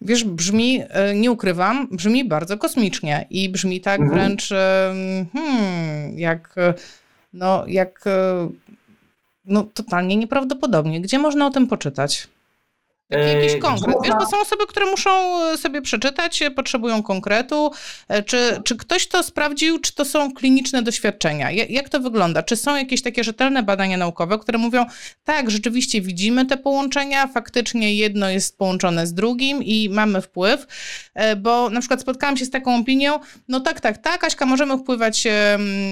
[0.00, 4.18] Wiesz, brzmi, e, nie ukrywam, brzmi bardzo kosmicznie i brzmi tak mhm.
[4.18, 4.48] wręcz
[5.32, 6.54] hmm, jak,
[7.32, 8.04] no, jak
[9.44, 11.00] no, totalnie nieprawdopodobnie.
[11.00, 12.28] Gdzie można o tym poczytać?
[13.08, 13.96] Taki jakiś e, konkret.
[14.04, 17.70] Wiesz, bo są osoby, które muszą e, sobie przeczytać, e, potrzebują konkretu.
[18.26, 21.50] Czy, czy ktoś to sprawdził, czy to są kliniczne doświadczenia?
[21.50, 22.42] Jak to wygląda?
[22.42, 24.84] Czy są jakieś takie rzetelne badania naukowe, które mówią,
[25.24, 30.66] tak, rzeczywiście widzimy te połączenia, faktycznie jedno jest połączone z drugim i mamy wpływ,
[31.36, 35.26] bo na przykład spotkałam się z taką opinią, no tak, tak, tak, Aśka, możemy wpływać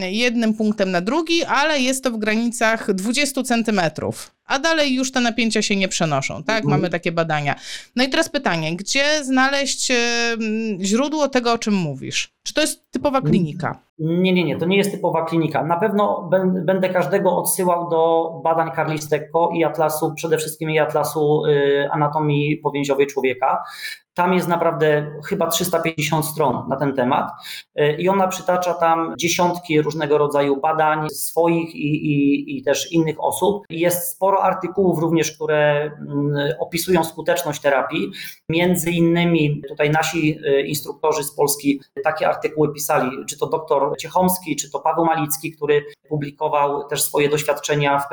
[0.03, 5.20] jednym punktem na drugi, ale jest to w granicach 20 centymetrów a dalej już te
[5.20, 6.57] napięcia się nie przenoszą, tak?
[6.57, 6.70] Mhm.
[6.70, 7.54] Mamy takie badania.
[7.96, 9.92] No i teraz pytanie, gdzie znaleźć
[10.80, 12.35] źródło tego, o czym mówisz?
[12.42, 13.78] Czy to jest typowa klinika?
[13.98, 15.64] Nie, nie, nie, to nie jest typowa klinika.
[15.64, 16.30] Na pewno
[16.64, 23.07] będę każdego odsyłał do badań Karlistekko i atlasu, przede wszystkim i atlasu y, anatomii powięziowej
[23.07, 23.64] człowieka.
[24.14, 27.31] Tam jest naprawdę chyba 350 stron na ten temat
[27.81, 33.16] y, i ona przytacza tam dziesiątki różnego rodzaju badań swoich i, i, i też innych
[33.24, 33.64] osób.
[33.70, 38.11] Jest sporo artykułów również, które mm, opisują skuteczność terapii.
[38.48, 44.57] Między innymi tutaj nasi y, instruktorzy z Polski takie artykuły pisali, czy to doktor Ciechomski,
[44.57, 48.09] czy to Paweł Malicki, który publikował też swoje doświadczenia w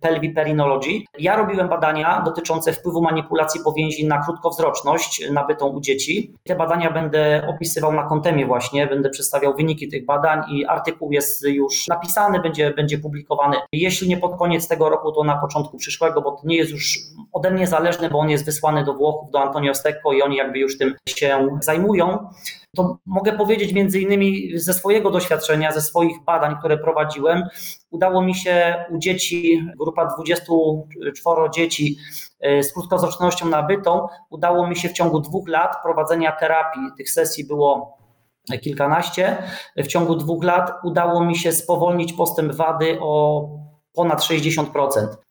[0.00, 0.90] pelviperinology.
[1.18, 6.34] Ja robiłem badania dotyczące wpływu manipulacji powięzi na krótkowzroczność nabytą u dzieci.
[6.44, 11.46] Te badania będę opisywał na kontemie właśnie, będę przedstawiał wyniki tych badań i artykuł jest
[11.46, 13.56] już napisany, będzie, będzie publikowany.
[13.72, 16.98] Jeśli nie pod koniec tego roku, to na początku przyszłego, bo to nie jest już
[17.32, 20.58] ode mnie zależne, bo on jest wysłany do Włochów, do Antonio Stecco i oni jakby
[20.58, 22.18] już tym się zajmują
[22.76, 27.42] to mogę powiedzieć między innymi ze swojego doświadczenia, ze swoich badań, które prowadziłem.
[27.90, 31.96] Udało mi się u dzieci, grupa 24 dzieci
[32.42, 37.98] z krótkowzrocznością nabytą, udało mi się w ciągu dwóch lat prowadzenia terapii, tych sesji było
[38.62, 39.42] kilkanaście,
[39.76, 43.48] w ciągu dwóch lat udało mi się spowolnić postęp wady o
[43.94, 44.66] ponad 60%.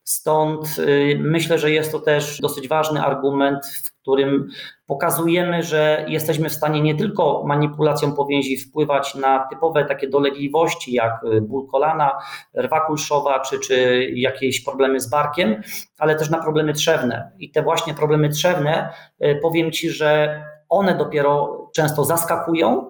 [0.04, 4.50] Stąd y, myślę, że jest to też dosyć ważny argument, w którym
[4.86, 11.24] pokazujemy, że jesteśmy w stanie nie tylko manipulacją powięzi wpływać na typowe takie dolegliwości, jak
[11.24, 12.12] y, ból kolana,
[12.58, 15.62] rwa kulszowa, czy, czy jakieś problemy z barkiem,
[15.98, 17.32] ale też na problemy trzewne.
[17.40, 22.90] I te właśnie problemy trzewne, y, powiem Ci, że one dopiero często zaskakują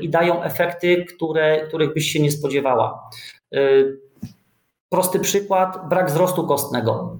[0.00, 3.10] i dają efekty, które, których byś się nie spodziewała.
[4.88, 7.18] Prosty przykład, brak wzrostu kostnego.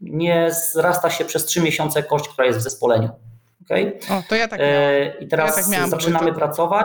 [0.00, 3.08] Nie zrasta się przez trzy miesiące kość, która jest w zespoleniu.
[3.64, 3.98] Okay?
[4.10, 5.20] O, to ja tak miałam.
[5.20, 6.84] I teraz ja tak miałam, zaczynamy pracować.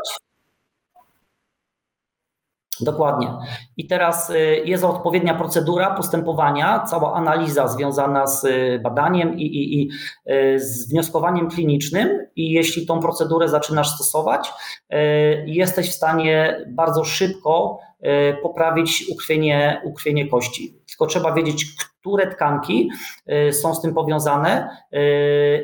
[2.82, 3.34] Dokładnie.
[3.78, 9.82] I teraz y, jest odpowiednia procedura postępowania, cała analiza związana z y, badaniem i, i,
[9.82, 9.90] i,
[10.60, 12.28] z wnioskowaniem klinicznym.
[12.36, 14.54] I jeśli tą procedurę zaczynasz stosować,
[15.46, 17.80] jesteś w stanie bardzo szybko
[18.44, 20.80] poprawić ukrwienie, ukrwienie kości.
[20.88, 21.66] Tylko trzeba wiedzieć,
[22.08, 22.92] które tkanki
[23.52, 24.70] są z tym powiązane,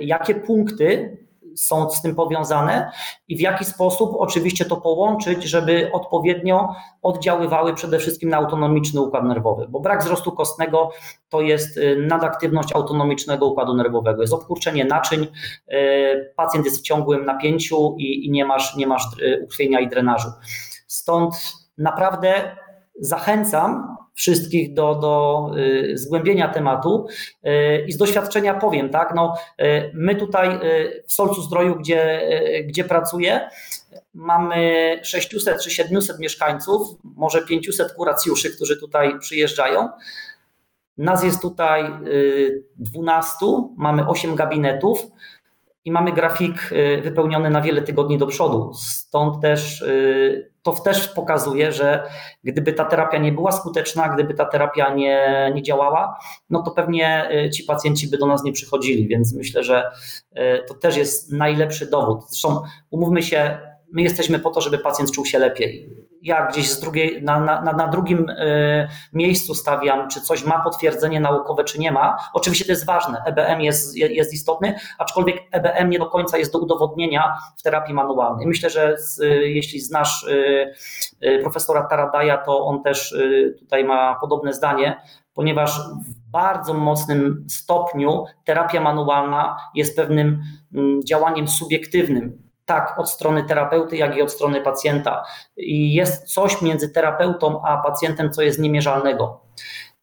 [0.01, 1.17] jakie punkty
[1.55, 2.91] są z tym powiązane
[3.27, 9.23] i w jaki sposób oczywiście to połączyć, żeby odpowiednio oddziaływały przede wszystkim na autonomiczny układ
[9.23, 10.91] nerwowy, bo brak wzrostu kostnego
[11.29, 17.25] to jest y, nadaktywność autonomicznego układu nerwowego, jest obkurczenie naczyń, y, pacjent jest w ciągłym
[17.25, 20.29] napięciu i, i nie masz, nie masz y, ukrwienia i drenażu.
[20.87, 21.33] Stąd
[21.77, 22.57] naprawdę
[22.99, 27.07] zachęcam wszystkich do, do y, zgłębienia tematu
[27.45, 30.59] y, i z doświadczenia powiem, tak, no, y, my tutaj
[31.07, 32.21] w Solcu Zdroju, gdzie,
[32.65, 33.49] gdzie pracuję,
[34.13, 39.89] mamy 600 czy 700 mieszkańców, może 500 kuracjuszy, którzy tutaj przyjeżdżają.
[40.97, 41.85] Nas jest tutaj
[42.75, 43.45] 12,
[43.77, 45.05] mamy 8 gabinetów
[45.85, 46.69] i mamy grafik
[47.01, 48.71] wypełniony na wiele tygodni do przodu.
[48.73, 49.83] Stąd też
[50.63, 52.03] to też pokazuje, że
[52.43, 57.31] gdyby ta terapia nie była skuteczna, gdyby ta terapia nie, nie działała, no to pewnie
[57.45, 59.91] y, ci pacjenci by do nas nie przychodzili, więc myślę, że
[60.31, 62.19] y, to też jest najlepszy dowód.
[62.29, 63.57] Zresztą umówmy się,
[63.91, 65.89] my jesteśmy po to, żeby pacjent czuł się lepiej.
[66.23, 71.19] Ja gdzieś z drugiej, na, na, na drugim y, miejscu stawiam, czy coś ma potwierdzenie
[71.19, 72.17] naukowe, czy nie ma.
[72.33, 76.59] Oczywiście to jest ważne, EBM jest, jest istotny, aczkolwiek EBM nie do końca jest do
[76.59, 78.47] udowodnienia w terapii manualnej.
[78.47, 83.15] Myślę, że z, jeśli znasz y, profesora Taradaja, to on też
[83.59, 85.01] tutaj ma podobne zdanie,
[85.33, 93.43] ponieważ w bardzo mocnym stopniu terapia manualna jest pewnym mm, działaniem subiektywnym tak od strony
[93.43, 95.23] terapeuty, jak i od strony pacjenta.
[95.57, 99.39] I jest coś między terapeutą a pacjentem, co jest niemierzalnego.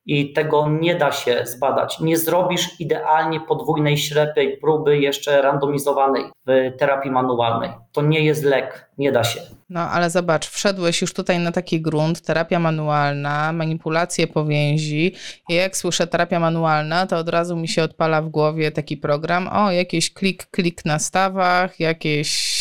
[0.06, 2.00] i tego nie da się zbadać.
[2.00, 7.70] Nie zrobisz idealnie podwójnej ślepej próby jeszcze randomizowanej w terapii manualnej.
[7.92, 9.40] To nie jest lek, nie da się.
[9.68, 15.14] No ale zobacz, wszedłeś już tutaj na taki grunt, terapia manualna, manipulacje powięzi.
[15.48, 19.48] I jak słyszę terapia manualna, to od razu mi się odpala w głowie taki program,
[19.48, 22.59] o jakieś klik, klik na stawach, jakieś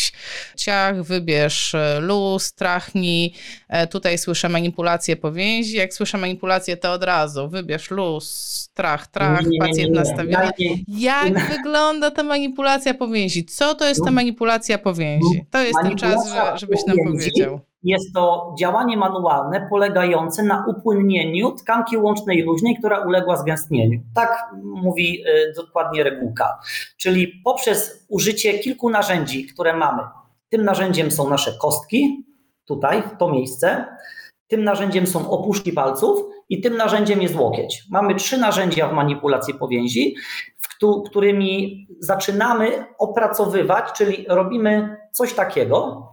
[0.56, 3.32] ciach, wybierz e, luz, trachnij.
[3.68, 9.40] E, tutaj słyszę manipulacje powięzi, jak słyszę manipulacje, to od razu wybierz luz, trach, trach,
[9.42, 10.00] Nie, nie, nie, pacjent nie.
[10.00, 10.50] nastawiony.
[10.88, 13.44] Jak wygląda ta manipulacja powięzi?
[13.44, 14.12] Co to jest ta No.
[14.12, 15.44] manipulacja powięzi?
[15.50, 17.60] To jest ten czas, żebyś nam powiedział.
[17.82, 24.00] Jest to działanie manualne polegające na upłynnieniu tkanki łącznej luźnej, która uległa zgęstnieniu.
[24.14, 26.58] Tak mówi y, dokładnie regułka.
[26.96, 30.02] Czyli poprzez użycie kilku narzędzi, które mamy.
[30.48, 32.24] Tym narzędziem są nasze kostki,
[32.64, 33.84] tutaj, w to miejsce.
[34.48, 37.84] Tym narzędziem są opuszki palców i tym narzędziem jest łokieć.
[37.90, 40.14] Mamy trzy narzędzia w manipulacji powięzi,
[41.06, 46.08] którymi zaczynamy opracowywać, czyli robimy coś takiego,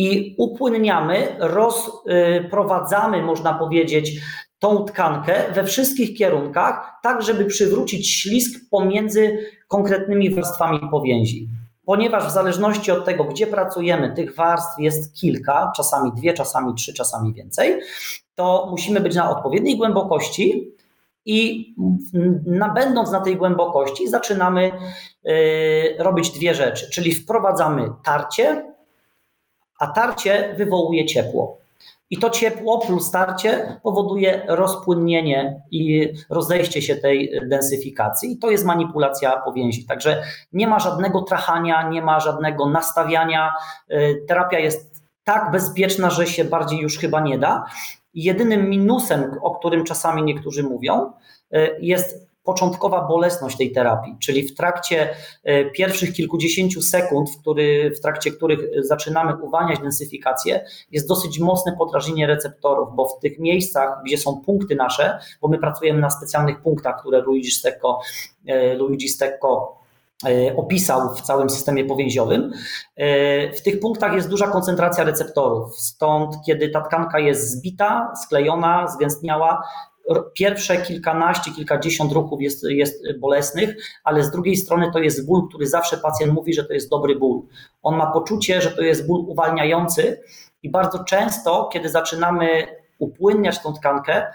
[0.00, 4.20] i upłynniamy, rozprowadzamy, można powiedzieć,
[4.58, 11.48] tą tkankę we wszystkich kierunkach, tak żeby przywrócić ślizg pomiędzy konkretnymi warstwami powięzi.
[11.84, 16.94] Ponieważ w zależności od tego, gdzie pracujemy, tych warstw jest kilka, czasami dwie, czasami trzy,
[16.94, 17.80] czasami więcej,
[18.34, 20.74] to musimy być na odpowiedniej głębokości
[21.24, 21.74] i
[22.74, 24.72] będąc na tej głębokości zaczynamy
[25.28, 28.69] y, robić dwie rzeczy, czyli wprowadzamy tarcie,
[29.80, 31.60] a tarcie wywołuje ciepło.
[32.10, 38.32] I to ciepło plus tarcie powoduje rozpłynnienie i rozejście się tej densyfikacji.
[38.32, 39.86] I to jest manipulacja powięzi.
[39.86, 43.52] Także nie ma żadnego trachania, nie ma żadnego nastawiania.
[43.92, 47.64] Y, Terapia jest tak bezpieczna, że się bardziej już chyba nie da.
[48.14, 51.12] Jedynym minusem, o którym czasami niektórzy mówią,
[51.54, 57.92] y, jest początkowa bolesność tej terapii, czyli w trakcie e, pierwszych kilkudziesięciu sekund, w, który,
[57.96, 63.88] w trakcie których zaczynamy uwalniać densyfikację, jest dosyć mocne podrażnienie receptorów, bo w tych miejscach,
[64.04, 68.00] gdzie są punkty nasze, bo my pracujemy na specjalnych punktach, które Luigi Stecco,
[68.46, 69.76] e, Luigi Stecco
[70.26, 72.52] e, opisał w całym systemie powięziowym.
[73.56, 79.62] W tych punktach jest duża koncentracja receptorów, stąd kiedy ta tkanka jest zbita, sklejona, zgęstniała,
[80.34, 85.66] pierwsze kilkanaście, kilkadziesiąt ruchów jest, jest bolesnych, ale z drugiej strony to jest ból, który
[85.66, 87.42] zawsze pacjent mówi, że to jest dobry ból.
[87.82, 90.20] On ma poczucie, że to jest ból uwalniający
[90.62, 92.66] i bardzo często, kiedy zaczynamy
[92.98, 94.26] upłynniać tą tkankę,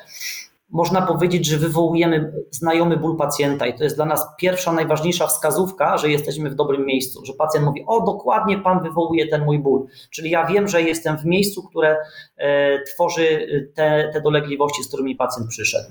[0.76, 5.98] można powiedzieć, że wywołujemy znajomy ból pacjenta i to jest dla nas pierwsza, najważniejsza wskazówka,
[5.98, 9.88] że jesteśmy w dobrym miejscu, że pacjent mówi, o dokładnie pan wywołuje ten mój ból,
[10.12, 11.98] czyli ja wiem, że jestem w miejscu, które
[12.38, 15.90] e, tworzy te, te dolegliwości, z którymi pacjent przyszedł.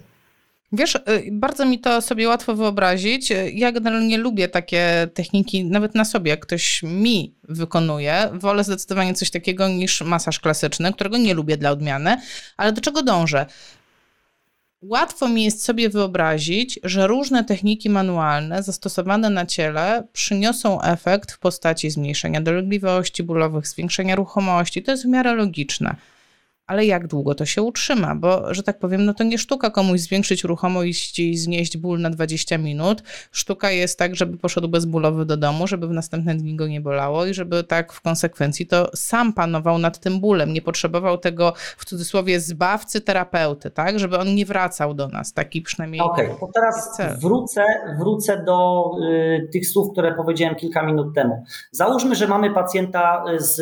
[0.72, 0.98] Wiesz,
[1.32, 3.32] bardzo mi to sobie łatwo wyobrazić.
[3.52, 8.28] Ja generalnie lubię takie techniki, nawet na sobie, jak ktoś mi wykonuje.
[8.32, 12.16] Wolę zdecydowanie coś takiego niż masaż klasyczny, którego nie lubię dla odmiany,
[12.56, 13.46] ale do czego dążę?
[14.86, 21.38] Łatwo mi jest sobie wyobrazić, że różne techniki manualne zastosowane na ciele przyniosą efekt w
[21.38, 24.82] postaci zmniejszenia dolegliwości bólowych, zwiększenia ruchomości.
[24.82, 25.96] To jest w miarę logiczne.
[26.66, 28.14] Ale jak długo to się utrzyma?
[28.14, 32.10] Bo, że tak powiem, no to nie sztuka komuś zwiększyć ruchomość i znieść ból na
[32.10, 33.02] 20 minut.
[33.32, 37.26] Sztuka jest tak, żeby poszedł bezbólowy do domu, żeby w następne dni go nie bolało
[37.26, 40.52] i żeby tak w konsekwencji to sam panował nad tym bólem.
[40.52, 43.98] Nie potrzebował tego w cudzysłowie zbawcy terapeuty, tak?
[43.98, 45.32] Żeby on nie wracał do nas.
[45.32, 46.00] Taki przynajmniej.
[46.00, 47.64] Okej, okay, to teraz wrócę,
[47.98, 51.44] wrócę do y, tych słów, które powiedziałem kilka minut temu.
[51.70, 53.60] Załóżmy, że mamy pacjenta z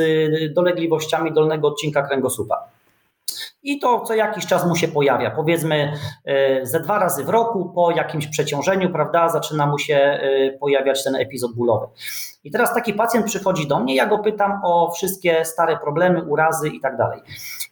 [0.55, 2.72] dolegliwościami dolnego odcinka kręgosłupa.
[3.63, 5.31] I to co jakiś czas mu się pojawia.
[5.31, 5.93] Powiedzmy
[6.63, 10.21] ze dwa razy w roku po jakimś przeciążeniu, prawda, zaczyna mu się
[10.61, 11.87] pojawiać ten epizod bólowy.
[12.45, 16.69] I teraz taki pacjent przychodzi do mnie, ja go pytam o wszystkie stare problemy, urazy
[16.69, 17.21] i tak dalej.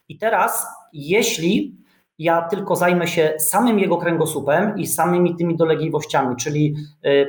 [0.08, 1.76] I teraz, jeśli
[2.20, 6.74] ja tylko zajmę się samym jego kręgosłupem i samymi tymi dolegliwościami, czyli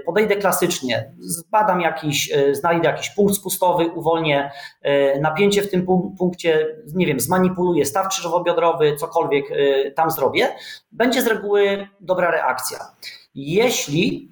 [0.06, 4.52] podejdę klasycznie, zbadam jakiś, znajdę jakiś punkt spustowy, uwolnię
[5.22, 5.86] napięcie w tym
[6.18, 9.46] punkcie, nie wiem, zmanipuluję staw krzyżowo-biodrowy, cokolwiek
[9.96, 10.48] tam zrobię,
[10.92, 12.78] będzie z reguły dobra reakcja.
[13.36, 14.32] Jeśli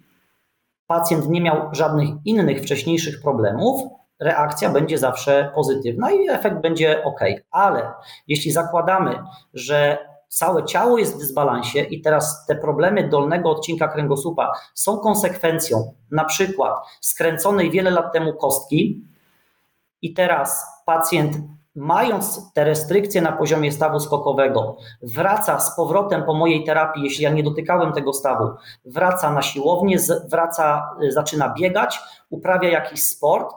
[0.88, 3.82] pacjent nie miał żadnych innych wcześniejszych problemów,
[4.20, 7.20] reakcja będzie zawsze pozytywna i efekt będzie ok.
[7.52, 7.92] Ale
[8.28, 9.20] jeśli zakładamy,
[9.54, 15.94] że całe ciało jest w dysbalansie i teraz te problemy dolnego odcinka kręgosłupa są konsekwencją.
[16.12, 19.04] Na przykład skręconej wiele lat temu kostki
[20.02, 21.38] i teraz pacjent
[21.76, 27.30] mając te restrykcje na poziomie stawu skokowego, wraca z powrotem po mojej terapii, jeśli ja
[27.30, 28.50] nie dotykałem tego stawu,
[28.86, 29.98] wraca na siłownię,
[30.30, 32.00] wraca, zaczyna biegać,
[32.30, 33.56] uprawia jakiś sport,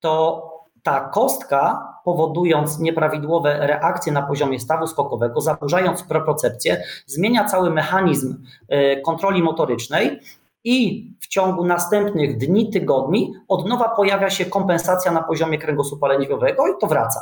[0.00, 0.42] to
[0.82, 9.00] ta kostka, powodując nieprawidłowe reakcje na poziomie stawu skokowego, zaburzając propriocepcję, zmienia cały mechanizm e,
[9.00, 10.20] kontroli motorycznej
[10.64, 16.66] i w ciągu następnych dni, tygodni od nowa pojawia się kompensacja na poziomie kręgosłupa lędźwiowego
[16.66, 17.20] i to wraca.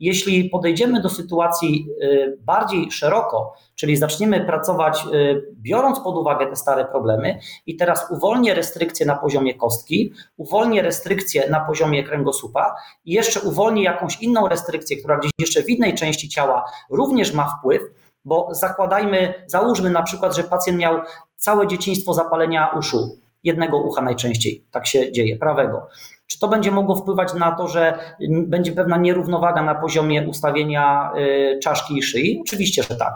[0.00, 6.56] Jeśli podejdziemy do sytuacji y, bardziej szeroko, czyli zaczniemy pracować y, biorąc pod uwagę te
[6.56, 12.74] stare problemy i teraz uwolnię restrykcje na poziomie kostki, uwolnię restrykcje na poziomie kręgosłupa
[13.04, 17.56] i jeszcze uwolnię jakąś inną restrykcję, która gdzieś jeszcze w innej części ciała również ma
[17.58, 17.82] wpływ,
[18.26, 21.00] bo zakładajmy, załóżmy na przykład, że pacjent miał
[21.46, 25.88] całe dzieciństwo zapalenia uszu, jednego ucha najczęściej, tak się dzieje, prawego.
[26.26, 31.58] Czy to będzie mogło wpływać na to, że będzie pewna nierównowaga na poziomie ustawienia y,
[31.62, 32.40] czaszki i szyi?
[32.46, 33.14] Oczywiście, że tak,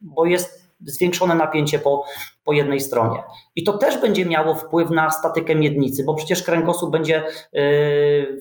[0.00, 2.04] bo jest zwiększone napięcie po,
[2.44, 3.22] po jednej stronie.
[3.56, 7.30] I to też będzie miało wpływ na statykę miednicy, bo przecież kręgosłup będzie y,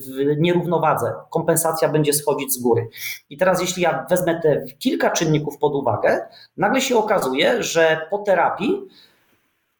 [0.01, 2.87] w nierównowadze, kompensacja będzie schodzić z góry.
[3.29, 6.27] I teraz, jeśli ja wezmę te kilka czynników pod uwagę,
[6.57, 8.87] nagle się okazuje, że po terapii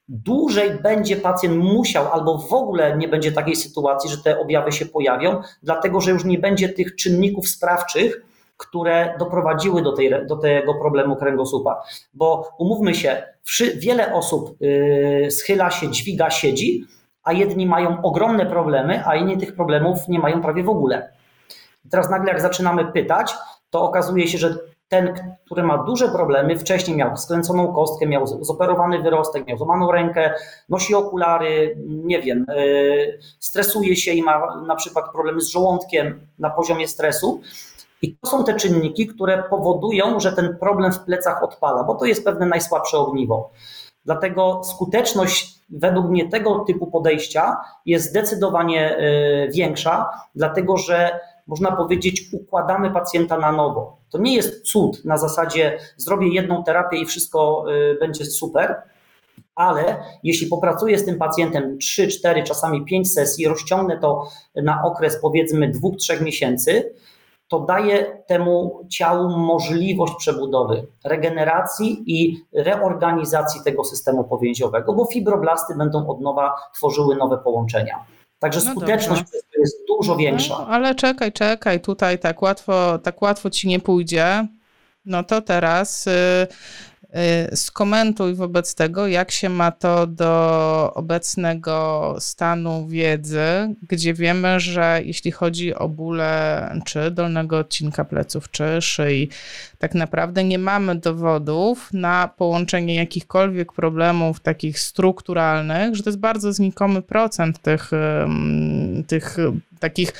[0.09, 4.85] dłużej będzie pacjent musiał, albo w ogóle nie będzie takiej sytuacji, że te objawy się
[4.85, 8.21] pojawią, dlatego że już nie będzie tych czynników sprawczych,
[8.57, 11.83] które doprowadziły do, tej, do tego problemu kręgosłupa.
[12.13, 13.23] Bo umówmy się,
[13.75, 16.85] wiele osób yy, schyla się, dźwiga, siedzi,
[17.23, 21.13] a jedni mają ogromne problemy, a inni tych problemów nie mają prawie w ogóle.
[21.91, 23.33] Teraz nagle jak zaczynamy pytać,
[23.69, 24.55] to okazuje się, że
[24.89, 25.13] ten,
[25.45, 30.33] który ma duże problemy, wcześniej miał skręconą kostkę, miał zoperowany wyrostek, miał złamaną rękę,
[30.69, 32.55] nosi okulary, nie wiem, e,
[33.39, 37.41] stresuje się i ma na przykład problemy z żołądkiem na poziomie stresu.
[38.01, 42.05] I to są te czynniki, które powodują, że ten problem w plecach odpala, bo to
[42.05, 43.49] jest pewne najsłabsze ogniwo.
[44.05, 52.23] Dlatego skuteczność według mnie tego typu podejścia jest zdecydowanie e, większa, dlatego że można powiedzieć,
[52.33, 53.97] układamy pacjenta na nowo.
[54.09, 58.75] To nie jest cud na zasadzie zrobię jedną terapię i wszystko y, będzie super,
[59.55, 65.21] ale jeśli popracuję z tym pacjentem 3, 4, czasami 5 sesji, rozciągnę to na okres
[65.21, 66.93] powiedzmy 2-3 miesięcy,
[67.47, 76.07] to daje temu ciału możliwość przebudowy, regeneracji i reorganizacji tego systemu powięziowego, bo fibroblasty będą
[76.07, 78.05] od nowa tworzyły nowe połączenia.
[78.39, 79.23] Także no skuteczność
[79.59, 80.57] jest dużo większa.
[80.59, 84.47] No, ale czekaj, czekaj, tutaj tak łatwo, tak łatwo ci nie pójdzie.
[85.05, 86.11] No to teraz y,
[86.96, 86.96] Y,
[87.55, 95.31] skomentuj wobec tego, jak się ma to do obecnego stanu wiedzy, gdzie wiemy, że jeśli
[95.31, 99.29] chodzi o bóle czy dolnego odcinka pleców, czy szyi,
[99.77, 106.53] tak naprawdę nie mamy dowodów na połączenie jakichkolwiek problemów takich strukturalnych, że to jest bardzo
[106.53, 107.91] znikomy procent tych,
[109.07, 109.37] tych
[109.79, 110.13] takich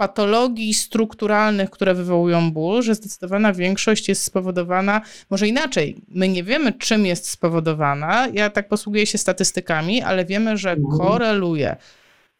[0.00, 6.72] patologii strukturalnych, które wywołują ból, że zdecydowana większość jest spowodowana, może inaczej, my nie wiemy,
[6.72, 8.28] czym jest spowodowana.
[8.32, 10.98] Ja tak posługuję się statystykami, ale wiemy, że mhm.
[10.98, 11.76] koreluje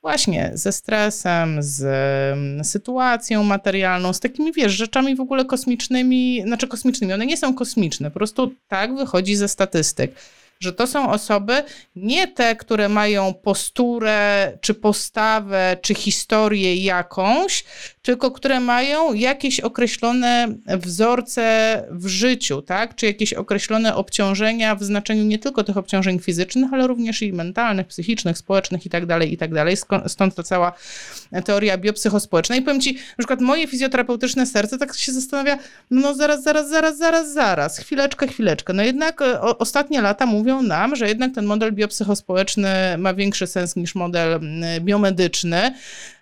[0.03, 1.83] właśnie ze stresem, z
[2.33, 7.55] mm, sytuacją materialną, z takimi, wiesz, rzeczami w ogóle kosmicznymi, znaczy kosmicznymi, one nie są
[7.55, 10.15] kosmiczne, po prostu tak wychodzi ze statystyk
[10.61, 11.63] że to są osoby
[11.97, 17.65] nie te, które mają posturę, czy postawę, czy historię jakąś,
[18.03, 22.95] tylko które mają jakieś określone wzorce w życiu, tak?
[22.95, 27.87] Czy jakieś określone obciążenia w znaczeniu nie tylko tych obciążeń fizycznych, ale również i mentalnych,
[27.87, 29.51] psychicznych, społecznych i tak dalej, i tak.
[30.07, 30.73] Stąd ta cała
[31.45, 32.57] teoria biopsychospołeczna.
[32.57, 35.59] I powiem ci, na przykład moje fizjoterapeutyczne serce tak się zastanawia,
[35.91, 38.73] no zaraz, zaraz, zaraz, zaraz, zaraz, chwileczkę, chwileczkę.
[38.73, 43.47] No jednak e, o, ostatnie lata mówią nam, że jednak ten model biopsychospołeczny ma większy
[43.47, 44.41] sens niż model
[44.81, 45.75] biomedyczny,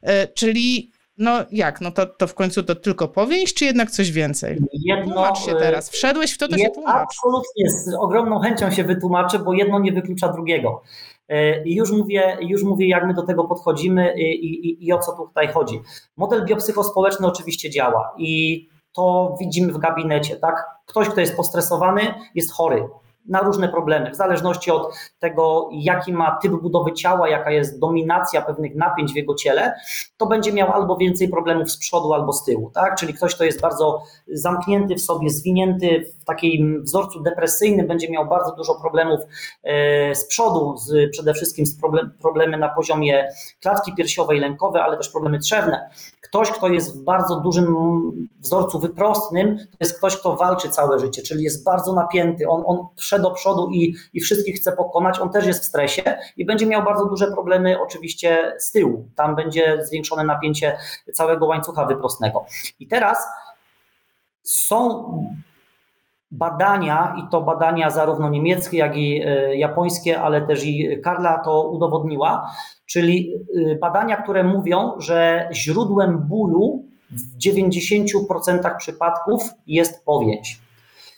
[0.03, 1.81] e, czyli no jak?
[1.81, 4.59] No to, to w końcu to tylko powieść, czy jednak coś więcej?
[4.73, 5.91] Jedno, Tłumacz się teraz.
[5.91, 7.03] Wszedłeś w to, to się tłumacz.
[7.03, 10.83] Absolutnie, z ogromną chęcią się wytłumaczę, bo jedno nie wyklucza drugiego.
[11.29, 14.99] E, I już mówię, już mówię, jak my do tego podchodzimy i, i, i o
[14.99, 15.81] co tutaj chodzi.
[16.17, 20.67] Model biopsychospołeczny oczywiście działa i to widzimy w gabinecie, tak?
[20.87, 22.89] Ktoś, kto jest postresowany, jest chory
[23.29, 28.43] na różne problemy, w zależności od tego, jaki ma typ budowy ciała, jaka jest dominacja
[28.43, 29.75] pewnych napięć w jego ciele,
[30.17, 32.97] to będzie miał albo więcej problemów z przodu, albo z tyłu, tak?
[32.99, 34.03] Czyli ktoś, kto jest bardzo
[34.33, 39.21] zamknięty w sobie, zwinięty takim wzorcu depresyjnym, będzie miał bardzo dużo problemów
[39.63, 43.29] e, z przodu, z, przede wszystkim z problem, problemy na poziomie
[43.61, 45.91] klatki piersiowej, lękowe, ale też problemy trzewne.
[46.21, 47.77] Ktoś, kto jest w bardzo dużym
[48.41, 52.87] wzorcu wyprostnym, to jest ktoś, kto walczy całe życie, czyli jest bardzo napięty, on, on
[52.97, 56.03] prze do przodu i, i wszystkich chce pokonać, on też jest w stresie
[56.37, 59.09] i będzie miał bardzo duże problemy oczywiście z tyłu.
[59.17, 60.79] Tam będzie zwiększone napięcie
[61.15, 62.47] całego łańcucha wyprostnego.
[62.81, 63.19] I teraz
[64.43, 65.05] są
[66.31, 71.69] badania, i to badania zarówno niemieckie, jak i e, japońskie, ale też i Karla to
[71.69, 72.51] udowodniła,
[72.87, 73.35] czyli
[73.73, 80.61] e, badania, które mówią, że źródłem bólu w 90% przypadków jest powięź.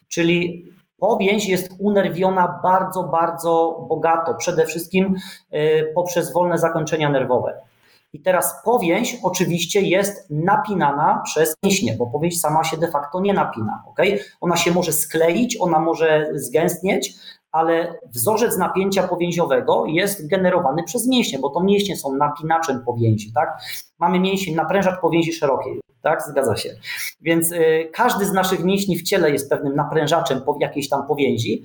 [0.09, 0.65] Czyli
[0.99, 5.15] powięź jest unerwiona bardzo, bardzo bogato, przede wszystkim
[5.51, 7.70] e, poprzez wolne zakończenia nerwowe.
[8.13, 13.35] I teraz powięź oczywiście jest napinana przez mięśnie, bo powięź sama się de facto nie
[13.35, 13.83] napina.
[13.87, 14.19] Okay?
[14.41, 17.15] Ona się może skleić, ona może zgęstnieć,
[17.53, 23.33] ale wzorzec napięcia powięziowego jest generowany przez mięśnie, bo to mięśnie są napinaczem powięzi.
[23.33, 23.59] Tak?
[23.99, 25.81] Mamy mięsień, naprężacz powięzi szerokiej.
[26.03, 26.71] Tak, zgadza się.
[27.21, 31.63] Więc y, każdy z naszych mięśni w ciele jest pewnym naprężaczem po, jakiejś tam powięzi.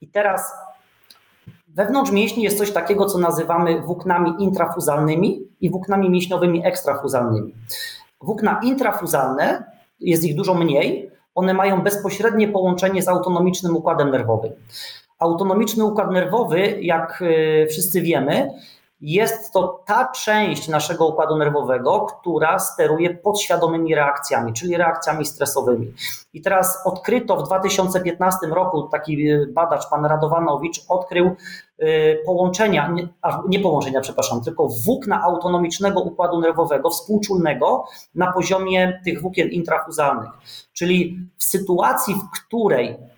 [0.00, 0.52] I teraz
[1.74, 7.54] Wewnątrz mięśni jest coś takiego, co nazywamy włóknami intrafuzalnymi i włóknami mięśniowymi ekstrafuzalnymi.
[8.20, 9.64] Włókna intrafuzalne,
[10.00, 14.52] jest ich dużo mniej, one mają bezpośrednie połączenie z autonomicznym układem nerwowym.
[15.18, 18.50] Autonomiczny układ nerwowy, jak y, wszyscy wiemy,
[19.02, 25.92] jest to ta część naszego układu nerwowego, która steruje podświadomymi reakcjami, czyli reakcjami stresowymi.
[26.32, 31.36] I teraz odkryto w 2015 roku, taki y, badacz, pan Radowanowicz, odkrył
[31.82, 33.08] y, połączenia, nie,
[33.48, 37.84] nie połączenia, przepraszam, tylko włókna autonomicznego układu nerwowego, współczulnego
[38.14, 40.30] na poziomie tych włókien intrafuzalnych.
[40.72, 43.11] Czyli w sytuacji, w której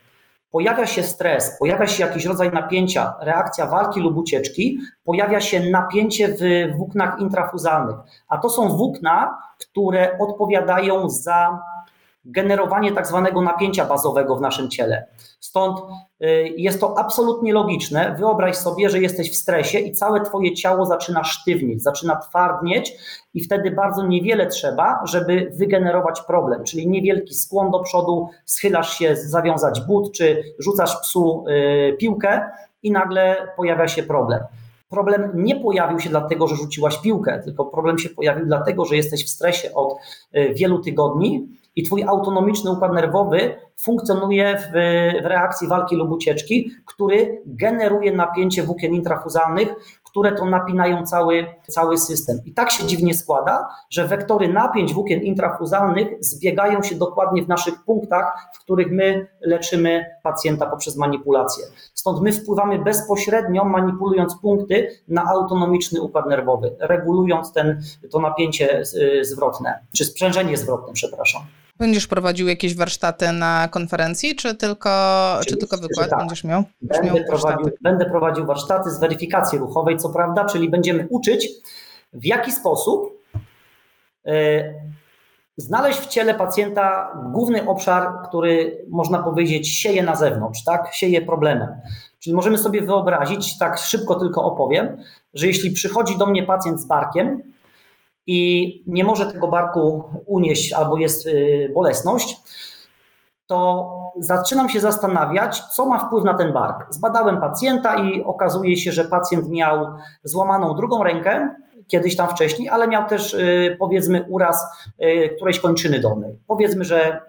[0.55, 6.28] pojawia się stres, pojawia się jakiś rodzaj napięcia, reakcja walki lub ucieczki, pojawia się napięcie
[6.28, 6.40] w
[6.76, 7.96] włóknach intrafuzalnych.
[8.28, 11.59] A to są włókna, które odpowiadają za
[12.24, 15.06] generowanie tak zwanego napięcia bazowego w naszym ciele.
[15.40, 18.16] Stąd y, jest to absolutnie logiczne.
[18.18, 22.92] Wyobraź sobie, że jesteś w stresie i całe Twoje ciało zaczyna sztywnieć, zaczyna twardnieć,
[23.34, 29.16] i wtedy bardzo niewiele trzeba, żeby wygenerować problem, czyli niewielki skłon do przodu, schylasz się,
[29.16, 32.50] zawiązać but, czy rzucasz psu y, piłkę
[32.82, 34.40] i nagle pojawia się problem.
[34.88, 39.26] Problem nie pojawił się dlatego, że rzuciłaś piłkę, tylko problem się pojawił dlatego, że jesteś
[39.26, 39.94] w stresie od
[40.36, 44.72] y, wielu tygodni i twój autonomiczny układ nerwowy funkcjonuje w,
[45.22, 51.98] w, reakcji walki lub ucieczki, który generuje napięcie włókien intrafuzalnych, które to napinają cały, cały
[51.98, 52.38] system.
[52.44, 57.84] I tak się dziwnie składa, że wektory napięć włókien intrafuzalnych zbiegają się dokładnie w naszych
[57.84, 61.64] punktach, w których my leczymy pacjenta poprzez manipulację.
[61.94, 69.24] Stąd my wpływamy bezpośrednio, manipulując punkty na autonomiczny układ nerwowy, regulując ten, to napięcie y,
[69.24, 71.42] zwrotne, czy sprzężenie zwrotne, przepraszam.
[71.78, 74.90] Będziesz prowadził jakieś warsztaty na konferencji, czy tylko,
[75.48, 76.18] czy tylko wykład tak.
[76.18, 76.64] będziesz miał?
[76.82, 81.48] Będę, miał prowadził, będę prowadził warsztaty z weryfikacji ruchowej, co prawda, czyli będziemy uczyć,
[82.12, 83.22] w jaki sposób
[84.24, 84.74] yy,
[85.56, 90.88] znaleźć w ciele pacjenta główny obszar, który można powiedzieć sieje na zewnątrz, tak?
[90.92, 91.68] Sieje problemem.
[92.18, 94.96] Czyli możemy sobie wyobrazić, tak szybko tylko opowiem,
[95.34, 97.53] że jeśli przychodzi do mnie pacjent z barkiem,
[98.26, 102.36] i nie może tego barku unieść albo jest y, bolesność,
[103.46, 106.86] to zaczynam się zastanawiać, co ma wpływ na ten bark.
[106.90, 109.86] Zbadałem pacjenta i okazuje się, że pacjent miał
[110.24, 111.54] złamaną drugą rękę
[111.88, 114.66] kiedyś tam wcześniej, ale miał też y, powiedzmy uraz
[115.02, 116.38] y, którejś kończyny dolnej.
[116.46, 117.20] Powiedzmy, że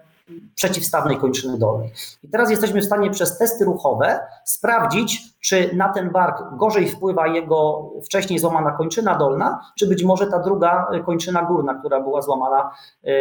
[0.54, 1.92] przeciwstawnej kończyny dolnej.
[2.22, 7.26] I teraz jesteśmy w stanie przez testy ruchowe sprawdzić, czy na ten bark gorzej wpływa
[7.26, 12.70] jego wcześniej złamana kończyna dolna, czy być może ta druga kończyna górna, która była złamana
[13.02, 13.14] yy,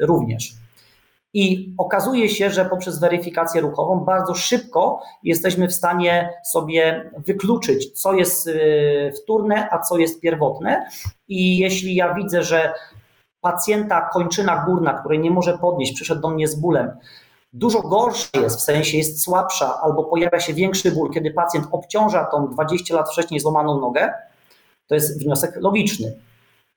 [0.00, 0.52] również.
[1.34, 8.14] I okazuje się, że poprzez weryfikację ruchową bardzo szybko jesteśmy w stanie sobie wykluczyć, co
[8.14, 10.86] jest yy, wtórne, a co jest pierwotne.
[11.28, 12.72] I jeśli ja widzę, że
[13.52, 16.90] pacjenta kończyna górna, której nie może podnieść, przyszedł do mnie z bólem,
[17.52, 22.24] dużo gorsza jest, w sensie jest słabsza albo pojawia się większy ból, kiedy pacjent obciąża
[22.24, 24.12] tą 20 lat wcześniej złamaną nogę,
[24.86, 26.16] to jest wniosek logiczny.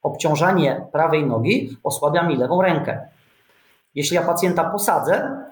[0.02, 3.08] Obciążanie prawej nogi osłabia mi lewą rękę.
[3.96, 5.46] Jeśli ja pacjenta posadzę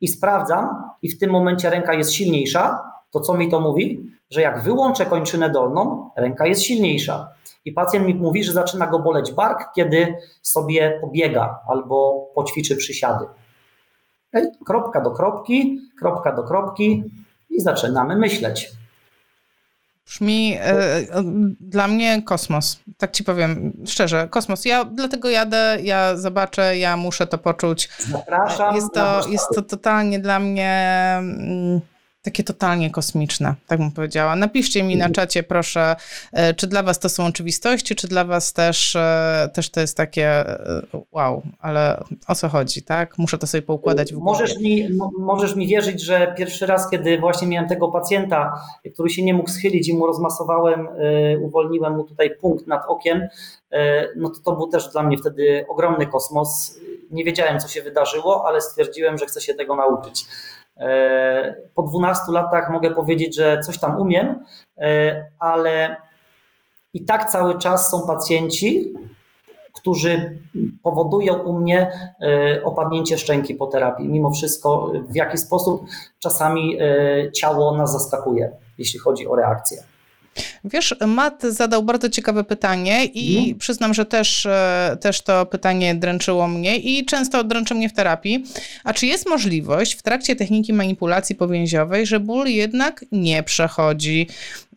[0.00, 0.68] i sprawdzam,
[1.02, 4.10] i w tym momencie ręka jest silniejsza, to co mi to mówi?
[4.30, 7.37] Że jak wyłączę kończynę dolną, ręka jest silniejsza.
[7.68, 13.24] I pacjent mi mówi, że zaczyna go boleć bark, kiedy sobie pobiega albo poćwiczy przysiady.
[14.66, 17.04] Kropka do kropki, kropka do kropki
[17.50, 18.72] i zaczynamy myśleć.
[20.06, 21.04] Brzmi e,
[21.60, 22.80] dla mnie kosmos.
[22.96, 24.64] Tak ci powiem szczerze, kosmos.
[24.64, 27.88] Ja dlatego jadę, ja zobaczę, ja muszę to poczuć.
[27.98, 28.74] Zapraszam.
[28.74, 31.14] Jest to, jest to totalnie dla mnie.
[31.18, 31.80] Mm,
[32.28, 34.36] takie totalnie kosmiczne, tak bym powiedziała.
[34.36, 35.12] Napiszcie mi na mhm.
[35.12, 35.96] czacie, proszę,
[36.32, 39.96] e, czy dla was to są oczywistości, czy dla was też, e, też to jest
[39.96, 43.18] takie e, wow, ale o co chodzi, tak?
[43.18, 44.24] Muszę to sobie poukładać w głowie.
[44.24, 48.60] Możesz mi, możesz mi wierzyć, że pierwszy raz, kiedy właśnie miałem tego pacjenta,
[48.94, 50.88] który się nie mógł schylić i mu rozmasowałem,
[51.42, 53.28] uwolniłem mu tutaj punkt nad okiem,
[54.16, 56.80] no to to był też dla mnie wtedy ogromny kosmos.
[57.10, 60.26] Nie wiedziałem, co się wydarzyło, ale stwierdziłem, że chcę się tego nauczyć.
[60.78, 64.44] E, po 12 latach mogę powiedzieć, że coś tam umiem,
[64.78, 65.96] e, ale
[66.94, 68.94] i tak cały czas są pacjenci,
[69.74, 70.40] którzy
[70.82, 74.08] powodują u mnie e, opadnięcie szczęki po terapii.
[74.08, 75.82] Mimo wszystko, w jaki sposób
[76.18, 76.78] czasami
[77.34, 79.82] ciało nas zaskakuje, jeśli chodzi o reakcję.
[80.64, 83.58] Wiesz, Matt zadał bardzo ciekawe pytanie i mhm.
[83.58, 88.44] przyznam, że też, e, też to pytanie dręczyło mnie i często dręczy mnie w terapii.
[88.84, 94.28] A czy jest możliwość w trakcie techniki manipulacji powięziowej, że ból jednak nie przechodzi?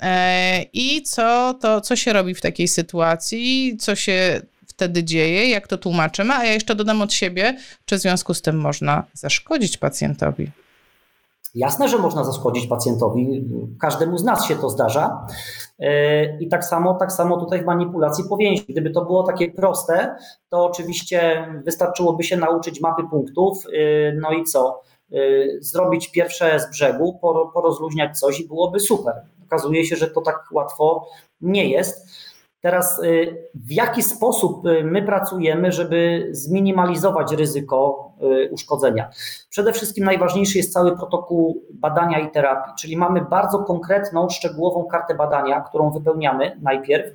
[0.01, 3.77] E, I co, to, co się robi w takiej sytuacji?
[3.79, 5.49] Co się wtedy dzieje?
[5.49, 6.33] Jak to tłumaczymy?
[6.33, 10.51] A ja jeszcze dodam od siebie, czy w związku z tym można zaszkodzić pacjentowi?
[11.55, 13.45] Jasne, że można zaszkodzić pacjentowi,
[13.79, 15.27] każdemu z nas się to zdarza.
[15.79, 18.65] E, I tak samo, tak samo tutaj w manipulacji powięzi.
[18.69, 20.15] Gdyby to było takie proste,
[20.49, 24.81] to oczywiście wystarczyłoby się nauczyć mapy punktów, e, no i co?
[25.11, 25.17] E,
[25.59, 27.19] zrobić pierwsze z brzegu,
[27.53, 29.13] porozluźniać coś i byłoby super.
[29.45, 31.07] Okazuje się, że to tak łatwo
[31.41, 32.07] nie jest.
[32.61, 39.09] Teraz y, w jaki sposób y, my pracujemy, żeby zminimalizować ryzyko y, uszkodzenia?
[39.49, 45.15] Przede wszystkim najważniejszy jest cały protokół badania i terapii, czyli mamy bardzo konkretną, szczegółową kartę
[45.15, 47.13] badania, którą wypełniamy najpierw.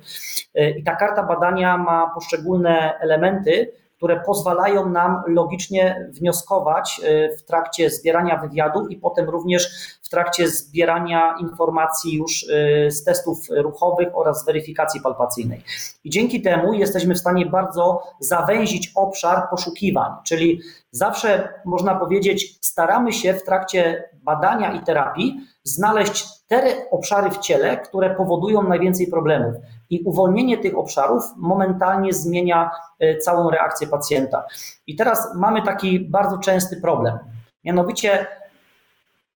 [0.77, 7.89] I ta karta badania ma poszczególne elementy, które pozwalają nam logicznie wnioskować y, w trakcie
[7.89, 9.69] zbierania wywiadu i potem również
[10.01, 15.63] w trakcie zbierania informacji już y, z testów ruchowych oraz weryfikacji palpacyjnej.
[16.03, 23.13] I dzięki temu jesteśmy w stanie bardzo zawęzić obszar poszukiwań, czyli zawsze można powiedzieć, staramy
[23.13, 29.55] się w trakcie badania i terapii znaleźć te obszary w ciele, które powodują najwięcej problemów.
[29.89, 34.45] I uwolnienie tych obszarów momentalnie zmienia e, całą reakcję pacjenta.
[34.87, 37.17] I teraz mamy taki bardzo częsty problem.
[37.63, 38.27] Mianowicie,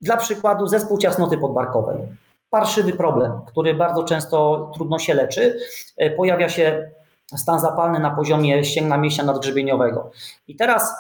[0.01, 1.97] dla przykładu, zespół ciasnoty podbarkowej.
[2.49, 5.59] Parszywy problem, który bardzo często trudno się leczy.
[5.97, 6.91] E, pojawia się
[7.37, 10.11] stan zapalny na poziomie ścięgna mięśnia nadgrzebieniowego.
[10.47, 10.93] I teraz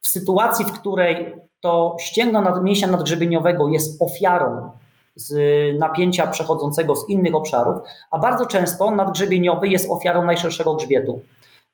[0.00, 4.70] w sytuacji, w której to ścięgno nadmięśnia nadgrzebieniowego jest ofiarą
[5.16, 5.34] z
[5.78, 7.76] napięcia przechodzącego z innych obszarów,
[8.10, 11.20] a bardzo często nadgrzebieniowy jest ofiarą najszerszego grzbietu.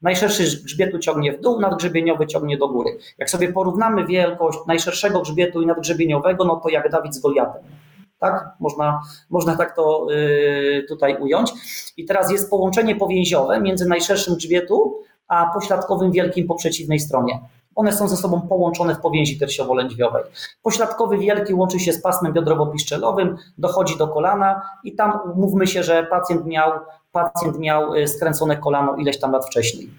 [0.02, 2.98] Najszerszy grzbietu ciągnie w dół, nadgrzebieniowy ciągnie do góry.
[3.18, 7.62] Jak sobie porównamy wielkość najszerszego grzbietu i nadgrzebieniowego, no to jak Dawid z Goliatem.
[8.18, 8.48] Tak?
[8.60, 11.52] Można, można tak to yy, tutaj ująć.
[11.96, 17.40] I teraz jest połączenie powięziowe między najszerszym grzbietu a pośladkowym wielkim po przeciwnej stronie.
[17.80, 20.22] One są ze sobą połączone w powięzi piersiowo-lędźwiowej.
[20.62, 26.06] Pośladkowy wielki łączy się z pasmem biodrowo-piszczelowym, dochodzi do kolana i tam mówmy się, że
[26.06, 26.72] pacjent miał,
[27.12, 29.90] pacjent miał y, skręcone kolano ileś tam lat wcześniej.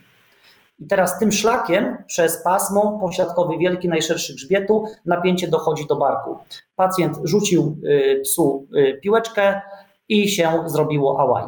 [0.79, 6.37] I teraz tym szlakiem przez pasmo pośladkowy wielki, najszerszy grzbietu, napięcie dochodzi do barku.
[6.75, 9.61] Pacjent rzucił y, psu y, piłeczkę
[10.09, 11.43] i się zrobiło ałaj.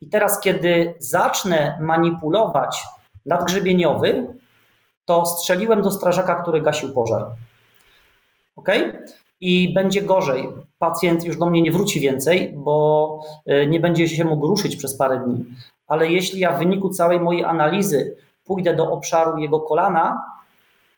[0.00, 2.84] I teraz, kiedy zacznę manipulować
[3.26, 4.34] nadgrzebieniowy,
[5.04, 7.26] to strzeliłem do strażaka, który gasił pożar.
[8.56, 8.68] Ok?
[9.40, 10.48] I będzie gorzej.
[10.78, 14.96] Pacjent już do mnie nie wróci więcej, bo e, nie będzie się mógł ruszyć przez
[14.96, 15.44] parę dni.
[15.86, 20.22] Ale jeśli ja w wyniku całej mojej analizy pójdę do obszaru jego kolana,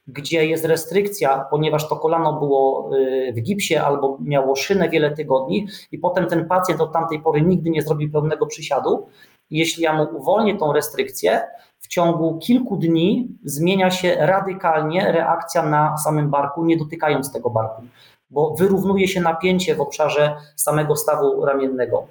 [0.08, 2.90] gdzie jest restrykcja, ponieważ to kolano było
[3.28, 7.42] e, w gipsie albo miało szynę wiele tygodni, i potem ten pacjent od tamtej pory
[7.42, 9.06] nigdy nie zrobi pełnego przysiadu.
[9.50, 11.42] Jeśli ja mu uwolnię tą restrykcję,
[11.86, 17.82] w ciągu kilku dni zmienia się radykalnie reakcja na samym barku, nie dotykając tego barku,
[18.30, 22.06] bo wyrównuje się napięcie w obszarze samego stawu ramiennego.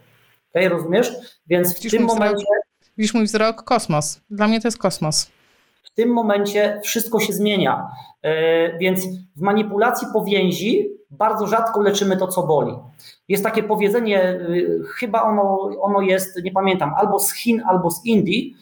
[0.51, 1.15] Okay, rozumiesz?
[1.47, 2.35] Więc w widzisz tym momencie.
[2.35, 3.63] Wzrok, widzisz mój wzrok?
[3.63, 4.21] Kosmos.
[4.29, 5.31] Dla mnie to jest kosmos.
[5.95, 7.87] tym momencie wszystko się zmienia.
[8.79, 9.05] Więc
[9.35, 12.75] w manipulacji powięzi bardzo rzadko leczymy to, co boli.
[13.27, 14.39] Jest takie powiedzenie,
[14.95, 18.55] chyba ono, ono jest, nie pamiętam, albo z Chin, albo z Indii,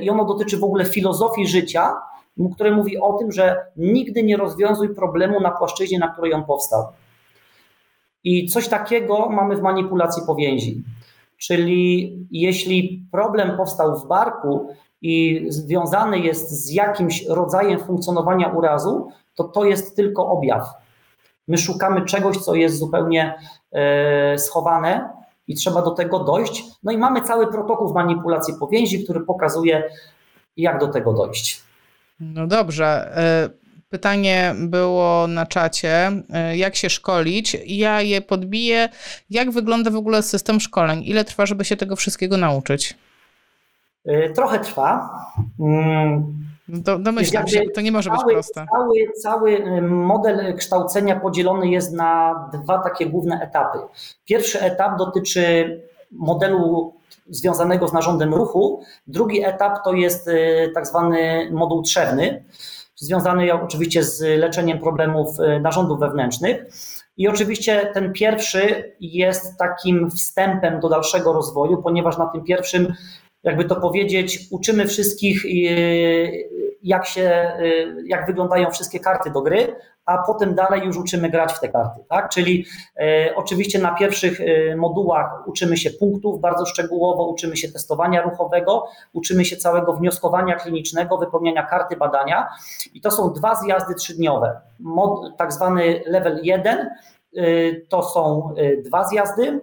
[0.00, 1.96] i ono dotyczy w ogóle filozofii życia,
[2.54, 6.84] które mówi o tym, że nigdy nie rozwiązuj problemu na płaszczyźnie, na której on powstał.
[8.24, 10.84] I coś takiego mamy w manipulacji powięzi.
[11.36, 14.68] Czyli jeśli problem powstał w barku
[15.02, 20.68] i związany jest z jakimś rodzajem funkcjonowania urazu, to to jest tylko objaw.
[21.48, 23.34] My szukamy czegoś, co jest zupełnie
[23.72, 25.17] e, schowane
[25.48, 26.64] i trzeba do tego dojść.
[26.82, 29.90] No i mamy cały protokół w manipulacji powięzi, który pokazuje,
[30.56, 31.62] jak do tego dojść.
[32.20, 33.16] No dobrze.
[33.16, 33.50] E,
[33.88, 37.56] pytanie było na czacie, e, jak się szkolić.
[37.66, 38.88] Ja je podbiję.
[39.30, 41.02] Jak wygląda w ogóle system szkoleń?
[41.04, 42.96] Ile trwa, żeby się tego wszystkiego nauczyć?
[44.04, 45.10] E, trochę trwa.
[46.68, 48.66] No domyślam się, to nie może cały, być proste.
[48.70, 53.78] Cały, cały model kształcenia podzielony jest na dwa takie główne etapy.
[54.24, 55.80] Pierwszy etap dotyczy
[56.12, 56.92] modelu
[57.30, 58.82] związanego z narządem ruchu.
[59.06, 62.44] Drugi etap to jest y, tak zwany moduł trzewny,
[62.96, 66.64] związany oczywiście z leczeniem problemów y, narządów wewnętrznych.
[67.16, 72.94] I oczywiście ten pierwszy jest takim wstępem do dalszego rozwoju, ponieważ na tym pierwszym,
[73.42, 76.48] jakby to powiedzieć, uczymy wszystkich y,
[76.82, 79.76] jak, się, y, jak wyglądają wszystkie karty do gry,
[80.06, 82.04] a potem dalej już uczymy grać w te karty.
[82.08, 82.28] Tak?
[82.28, 82.64] Czyli
[82.96, 84.40] e, oczywiście na pierwszych
[84.76, 91.18] modułach uczymy się punktów bardzo szczegółowo, uczymy się testowania ruchowego, uczymy się całego wnioskowania klinicznego,
[91.18, 92.48] wypełniania karty badania
[92.94, 94.60] i to są dwa zjazdy trzydniowe.
[95.38, 96.90] Tak zwany level 1
[97.36, 99.60] y, to są dwa zjazdy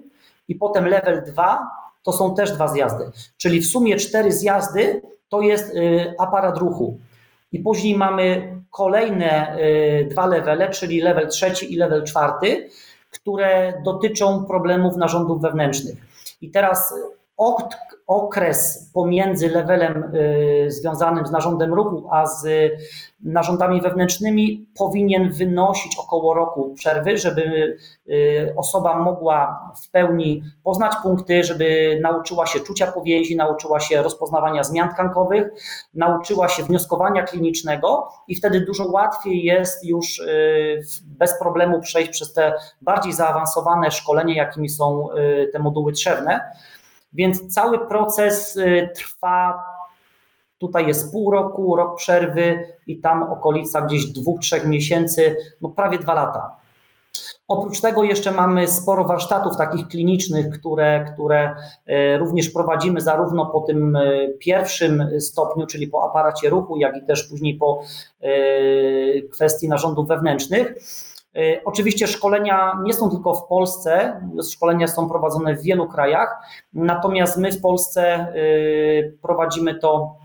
[0.47, 3.11] i potem level 2 to są też dwa zjazdy.
[3.37, 5.75] Czyli w sumie cztery zjazdy to jest
[6.19, 6.97] aparat ruchu.
[7.51, 12.69] I później mamy kolejne y, dwa levele, czyli level trzeci i level czwarty,
[13.11, 15.95] które dotyczą problemów narządów wewnętrznych.
[16.41, 16.93] I teraz
[18.07, 22.71] okres pomiędzy levelem y, związanym z narządem ruchu, a z
[23.23, 27.77] narządami wewnętrznymi powinien wynosić około roku przerwy, żeby
[28.09, 34.63] y, osoba mogła w pełni poznać punkty, żeby nauczyła się czucia powięzi, nauczyła się rozpoznawania
[34.63, 35.47] zmian tkankowych,
[35.93, 42.33] nauczyła się wnioskowania klinicznego i wtedy dużo łatwiej jest już y, bez problemu przejść przez
[42.33, 45.07] te bardziej zaawansowane szkolenie, jakimi są
[45.53, 46.41] te moduły trzewne.
[47.15, 49.63] Więc cały proces y, trwa,
[50.57, 55.99] tutaj jest pół roku, rok przerwy i tam okolica gdzieś dwóch, trzech miesięcy, no prawie
[55.99, 56.55] dwa lata.
[57.47, 61.55] Oprócz tego jeszcze mamy sporo warsztatów takich klinicznych, które, które
[61.89, 67.05] y, również prowadzimy zarówno po tym y, pierwszym stopniu, czyli po aparacie ruchu, jak i
[67.05, 67.83] też później po
[69.31, 70.75] kwestii narządów wewnętrznych.
[71.35, 74.21] E, oczywiście szkolenia nie są tylko w Polsce,
[74.51, 76.35] szkolenia są prowadzone w wielu krajach,
[76.73, 78.33] natomiast my w Polsce e,
[79.21, 80.15] prowadzimy to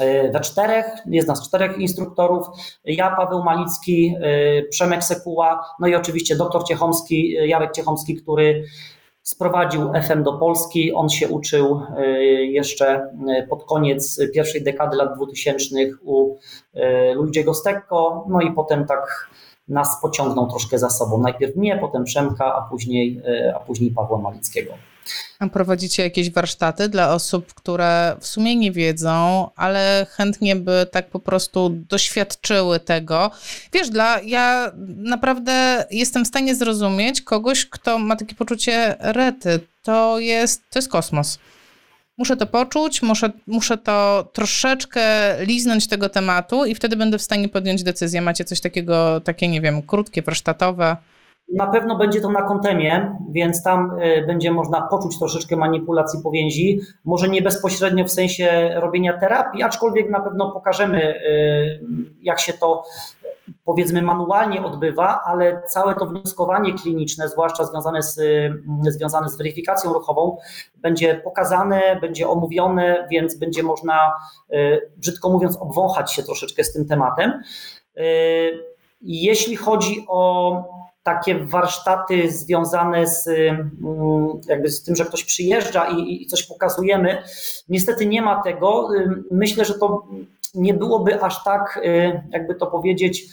[0.00, 2.46] e, we czterech, jest nas czterech instruktorów,
[2.84, 4.14] ja, Paweł Malicki,
[4.70, 8.64] Przemek Sekuła, no i oczywiście doktor Ciechomski, Jarek Ciechomski, który
[9.22, 10.92] sprowadził FM do Polski.
[10.92, 11.82] On się uczył
[12.38, 13.10] jeszcze
[13.48, 16.36] pod koniec pierwszej dekady lat 2000 u
[17.14, 19.28] Luigiego Stekko, no i potem tak
[19.68, 21.18] nas pociągnął troszkę za sobą.
[21.18, 24.74] Najpierw mnie, potem Przemka, a później, e, a później Pawła Malickiego.
[25.38, 31.10] A prowadzicie jakieś warsztaty dla osób, które w sumie nie wiedzą, ale chętnie by tak
[31.10, 33.30] po prostu doświadczyły tego.
[33.72, 39.60] Wiesz, dla ja naprawdę jestem w stanie zrozumieć kogoś, kto ma takie poczucie rety.
[39.82, 41.38] To jest, to jest kosmos
[42.18, 45.00] muszę to poczuć, muszę, muszę to troszeczkę
[45.44, 48.20] liznąć tego tematu i wtedy będę w stanie podjąć decyzję.
[48.20, 50.96] Macie coś takiego, takie, nie wiem, krótkie, warsztatowe?
[51.54, 56.80] Na pewno będzie to na kontemie, więc tam y, będzie można poczuć troszeczkę manipulacji powięzi.
[57.04, 61.80] Może nie bezpośrednio w sensie robienia terapii, aczkolwiek na pewno pokażemy, y,
[62.22, 62.84] jak się to
[63.68, 69.92] powiedzmy manualnie odbywa, ale całe to wnioskowanie kliniczne, zwłaszcza związane z, mm, związane z weryfikacją
[69.92, 70.36] ruchową,
[70.76, 74.12] będzie pokazane, będzie omówione, więc będzie można,
[74.52, 77.42] y, brzydko mówiąc, obwąchać się troszeczkę z tym tematem.
[77.96, 78.02] Y,
[79.00, 80.52] jeśli chodzi o
[81.02, 87.22] takie warsztaty związane z, mm, jakby z tym, że ktoś przyjeżdża i, i coś pokazujemy,
[87.68, 88.94] niestety nie ma tego.
[88.94, 90.06] Y, myślę, że to
[90.54, 91.80] nie byłoby aż tak,
[92.30, 93.28] jakby to powiedzieć,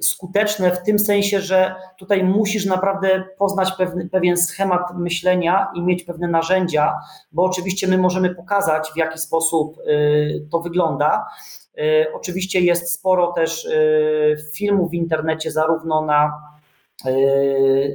[0.00, 6.04] skuteczne w tym sensie, że tutaj musisz naprawdę poznać pewny, pewien schemat myślenia i mieć
[6.04, 6.98] pewne narzędzia,
[7.32, 9.76] bo oczywiście my możemy pokazać, w jaki sposób
[10.50, 11.26] to wygląda.
[12.14, 13.68] Oczywiście jest sporo też
[14.54, 16.32] filmów w internecie, zarówno na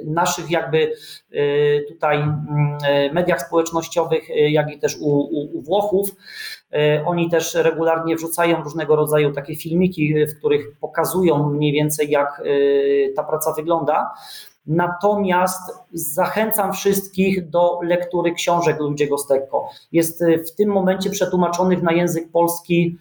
[0.06, 0.94] naszych jakby
[1.88, 2.78] tutaj mm,
[3.14, 6.10] mediach społecznościowych, jak i też u, u, u Włochów,
[7.06, 13.14] oni też regularnie wrzucają różnego rodzaju takie filmiki, w których pokazują mniej więcej, jak e,
[13.14, 14.14] ta praca wygląda.
[14.68, 19.70] Natomiast zachęcam wszystkich do lektury książek Luigiego Stecco.
[19.92, 22.98] Jest e, w tym momencie przetłumaczonych na język polski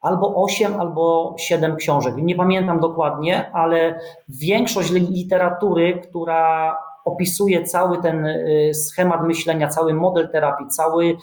[0.00, 2.14] albo 8, albo 7 książek.
[2.16, 6.76] Nie pamiętam dokładnie, ale większość literatury, która
[7.06, 11.16] opisuje cały ten y, schemat myślenia, cały model terapii, cały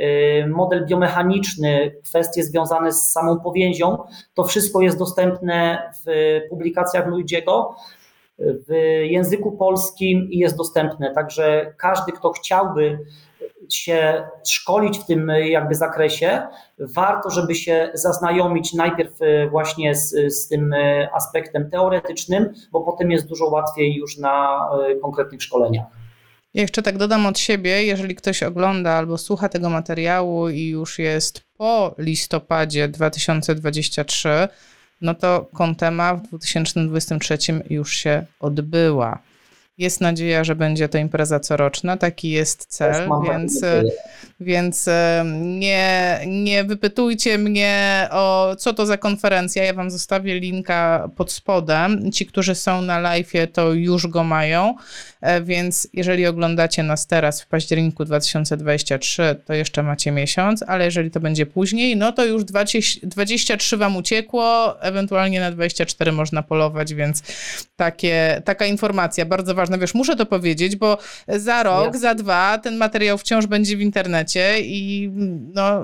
[0.00, 3.98] y, model biomechaniczny, kwestie związane z samą powięzią.
[4.34, 7.74] To wszystko jest dostępne w publikacjach Luigiego
[8.38, 8.72] w
[9.02, 11.14] języku polskim i jest dostępne.
[11.14, 12.98] Także każdy, kto chciałby
[13.74, 16.42] się szkolić w tym jakby zakresie,
[16.78, 23.10] warto, żeby się zaznajomić najpierw e, właśnie z, z tym e, aspektem teoretycznym, bo potem
[23.10, 24.68] jest dużo łatwiej już na
[25.02, 25.86] konkretnych szkoleniach.
[26.54, 30.98] Ja jeszcze tak dodam od siebie, jeżeli ktoś ogląda albo słucha tego materiału i już
[30.98, 34.48] jest po listopadzie 2023,
[35.00, 37.38] no to Kontema w 2023
[37.70, 39.18] już się odbyła.
[39.80, 43.60] Jest nadzieja, że będzie to impreza coroczna, taki jest cel, więc,
[44.40, 44.88] więc
[45.34, 49.64] nie, nie wypytujcie mnie o co to za konferencja.
[49.64, 52.12] Ja wam zostawię linka pod spodem.
[52.12, 54.74] Ci, którzy są na live, to już go mają,
[55.20, 61.10] e, więc jeżeli oglądacie nas teraz w październiku 2023, to jeszcze macie miesiąc, ale jeżeli
[61.10, 66.94] to będzie później, no to już 20, 23 wam uciekło, ewentualnie na 24 można polować,
[66.94, 67.22] więc
[67.76, 70.98] takie, taka informacja bardzo ważna ważne, wiesz, muszę to powiedzieć, bo
[71.28, 75.10] za rok, za dwa ten materiał wciąż będzie w internecie i
[75.54, 75.82] no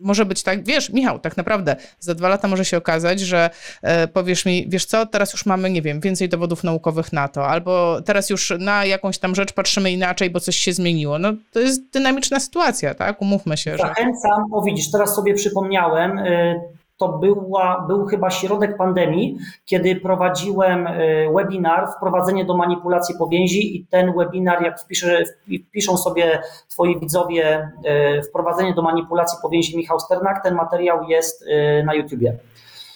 [0.00, 3.50] może być tak, wiesz, Michał, tak naprawdę za dwa lata może się okazać, że
[3.82, 7.46] e, powiesz mi, wiesz co, teraz już mamy, nie wiem, więcej dowodów naukowych na to,
[7.46, 11.18] albo teraz już na jakąś tam rzecz patrzymy inaczej, bo coś się zmieniło.
[11.18, 13.22] No to jest dynamiczna sytuacja, tak?
[13.22, 13.76] Umówmy się.
[13.76, 14.56] Zachęcam, że...
[14.56, 16.60] o widzisz, teraz sobie przypomniałem, y,
[16.96, 21.00] to była, był chyba środek pandemii, kiedy prowadziłem e,
[21.36, 25.24] webinar Wprowadzenie do manipulacji powięzi i ten webinar, jak wpiszę,
[25.68, 31.82] wpiszą sobie Twoi widzowie e, Wprowadzenie do manipulacji powięzi Michał Sternak, ten materiał jest e,
[31.82, 32.38] na YouTubie.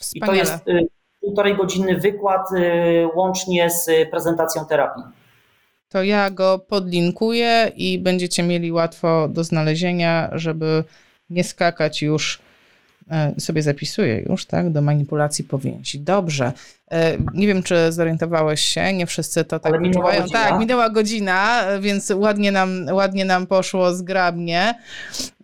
[0.00, 0.38] Wspaniale.
[0.38, 0.64] I to jest
[1.20, 2.48] półtorej godziny wykład
[3.14, 5.02] łącznie z prezentacją terapii.
[5.88, 10.84] To ja go podlinkuję i będziecie mieli łatwo do znalezienia, żeby
[11.30, 12.42] nie skakać już
[13.38, 16.00] sobie zapisuję już, tak, do manipulacji powięzi.
[16.00, 16.52] Dobrze.
[16.90, 20.24] E, nie wiem, czy zorientowałeś się, nie wszyscy to tak wyczuwają.
[20.32, 24.74] Tak, minęła godzina, więc ładnie nam, ładnie nam poszło zgrabnie.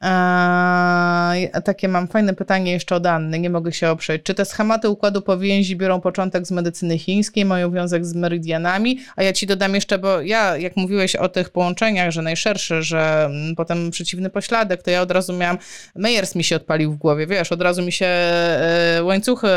[0.05, 4.23] Eee, takie mam fajne pytanie jeszcze od Anny, nie mogę się oprzeć.
[4.23, 8.99] Czy te schematy układu powięzi biorą początek z medycyny chińskiej, mają wiązek z meridianami?
[9.17, 13.25] A ja ci dodam jeszcze, bo ja, jak mówiłeś o tych połączeniach, że najszerszy, że
[13.25, 15.59] mm, potem przeciwny pośladek, to ja od razu miałam,
[15.95, 19.49] Meyers mi się odpalił w głowie, wiesz, od razu mi się e, łańcuchy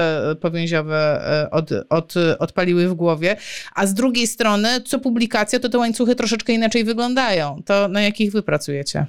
[0.41, 3.36] powięziowe e, od, od, odpaliły w głowie,
[3.75, 7.61] a z drugiej strony, co publikacja, to te łańcuchy troszeczkę inaczej wyglądają.
[7.65, 9.05] To na jakich wy pracujecie?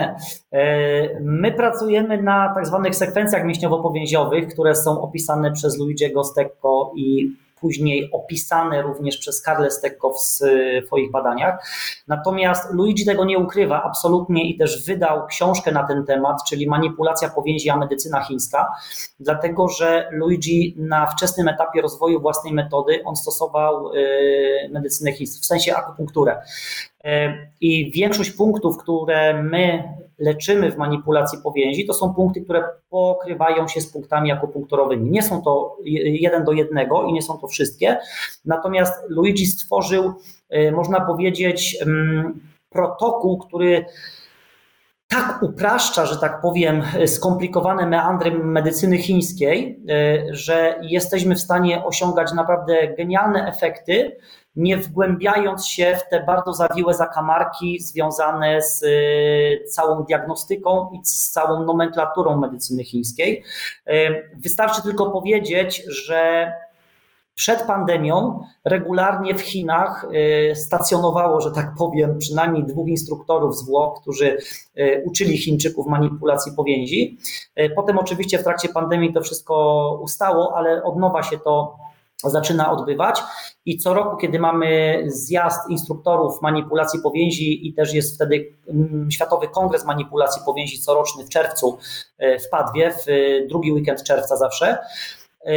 [0.53, 7.33] E, my pracujemy na tak zwanych sekwencjach mięśniowo-powięziowych, które są opisane przez Luigiego Stecco i
[7.61, 10.21] później opisane również przez Carles Tecco w
[10.87, 11.67] swoich badaniach.
[12.09, 17.29] Natomiast Luigi tego nie ukrywa absolutnie i też wydał książkę na ten temat, czyli Manipulacja
[17.29, 18.69] powięzi a medycyna chińska,
[19.21, 25.47] dlatego że Luigi na wczesnym etapie rozwoju własnej metody on stosował y, medycynę chińską, w
[25.47, 26.43] sensie akupunkturę.
[27.05, 27.09] Y,
[27.61, 29.85] I większość punktów, które my
[30.19, 35.11] leczymy w manipulacji powięzi, to są punkty, które pokrywają się z punktami akupunkturowymi.
[35.11, 37.99] Nie są to jeden do jednego i nie są to wszystkie.
[38.45, 40.13] Natomiast Luigi stworzył,
[40.55, 42.41] y, można powiedzieć, mm,
[42.71, 43.85] protokół, który
[45.09, 52.33] tak upraszcza, że tak powiem, skomplikowane meandry medycyny chińskiej, y, że jesteśmy w stanie osiągać
[52.33, 54.17] naprawdę genialne efekty,
[54.59, 61.31] nie wgłębiając się w te bardzo zawiłe zakamarki związane z y, całą diagnostyką i z
[61.31, 63.43] całą nomenklaturą medycyny chińskiej.
[63.89, 63.93] Y,
[64.37, 66.53] wystarczy tylko powiedzieć, że
[67.35, 70.07] przed pandemią regularnie w Chinach
[70.55, 74.39] stacjonowało, że tak powiem, przynajmniej dwóch instruktorów z Włoch, którzy
[75.05, 77.19] uczyli Chińczyków manipulacji powięzi.
[77.77, 81.77] Potem oczywiście w trakcie pandemii to wszystko ustało, ale od nowa się to
[82.25, 83.23] zaczyna odbywać.
[83.65, 89.49] I co roku, kiedy mamy zjazd instruktorów manipulacji powięzi i też jest wtedy mm, Światowy
[89.49, 91.79] Kongres Manipulacji Powięzi coroczny w czerwcu
[92.19, 93.07] e, w Padwie, w
[93.49, 94.79] drugi weekend czerwca zawsze,
[95.47, 95.53] e,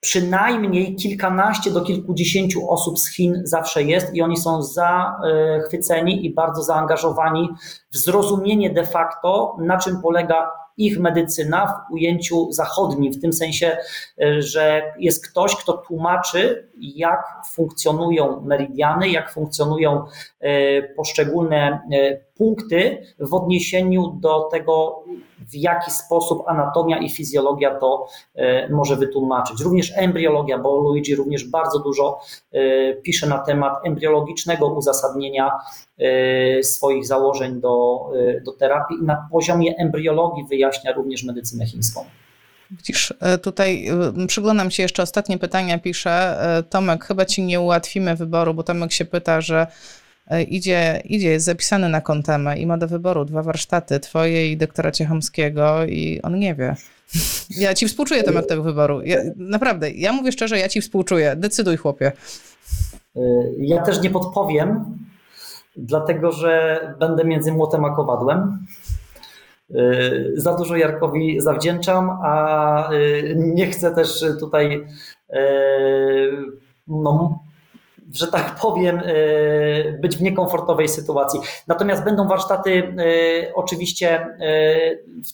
[0.00, 6.62] przynajmniej kilkanaście do kilkudziesięciu osób z Chin zawsze jest i oni są zachwyceni i bardzo
[6.62, 7.48] zaangażowani
[7.92, 13.76] w zrozumienie de facto, na czym polega ich medycyna w ujęciu zachodnim, w tym sensie,
[14.22, 20.04] e, że jest ktoś, kto tłumaczy, jak funkcjonują meridiany, jak funkcjonują
[20.40, 25.04] e, poszczególne e, punkty w odniesieniu do tego,
[25.38, 28.06] w jaki sposób anatomia i fizjologia to
[28.70, 29.60] może wytłumaczyć.
[29.60, 32.20] Również embriologia, bo Luigi również bardzo dużo
[33.02, 35.52] pisze na temat embriologicznego uzasadnienia
[36.62, 38.06] swoich założeń do,
[38.44, 42.04] do terapii i na poziomie embriologii wyjaśnia również medycynę chińską.
[42.76, 47.60] Widzisz, e, tutaj e, przyglądam się jeszcze ostatnie pytania, pisze e, Tomek, chyba ci nie
[47.60, 49.66] ułatwimy wyboru, bo Tomek się pyta, że
[50.48, 54.90] idzie, idzie jest zapisany na kontemę i ma do wyboru dwa warsztaty, twoje i doktora
[54.90, 56.76] Ciechomskiego i on nie wie.
[57.58, 59.02] Ja ci współczuję Tomek tego wyboru.
[59.02, 61.36] Ja, naprawdę, ja mówię szczerze, ja ci współczuję.
[61.36, 62.12] Decyduj chłopie.
[63.58, 64.98] Ja też nie podpowiem,
[65.76, 68.66] dlatego że będę między młotem a kowadłem.
[69.70, 74.86] Y, za dużo Jarkowi zawdzięczam, a y, nie chcę też tutaj,
[75.30, 75.36] y,
[76.86, 77.38] no,
[78.12, 79.00] że tak powiem,
[80.00, 81.40] być w niekomfortowej sytuacji.
[81.66, 82.94] Natomiast będą warsztaty
[83.54, 84.26] oczywiście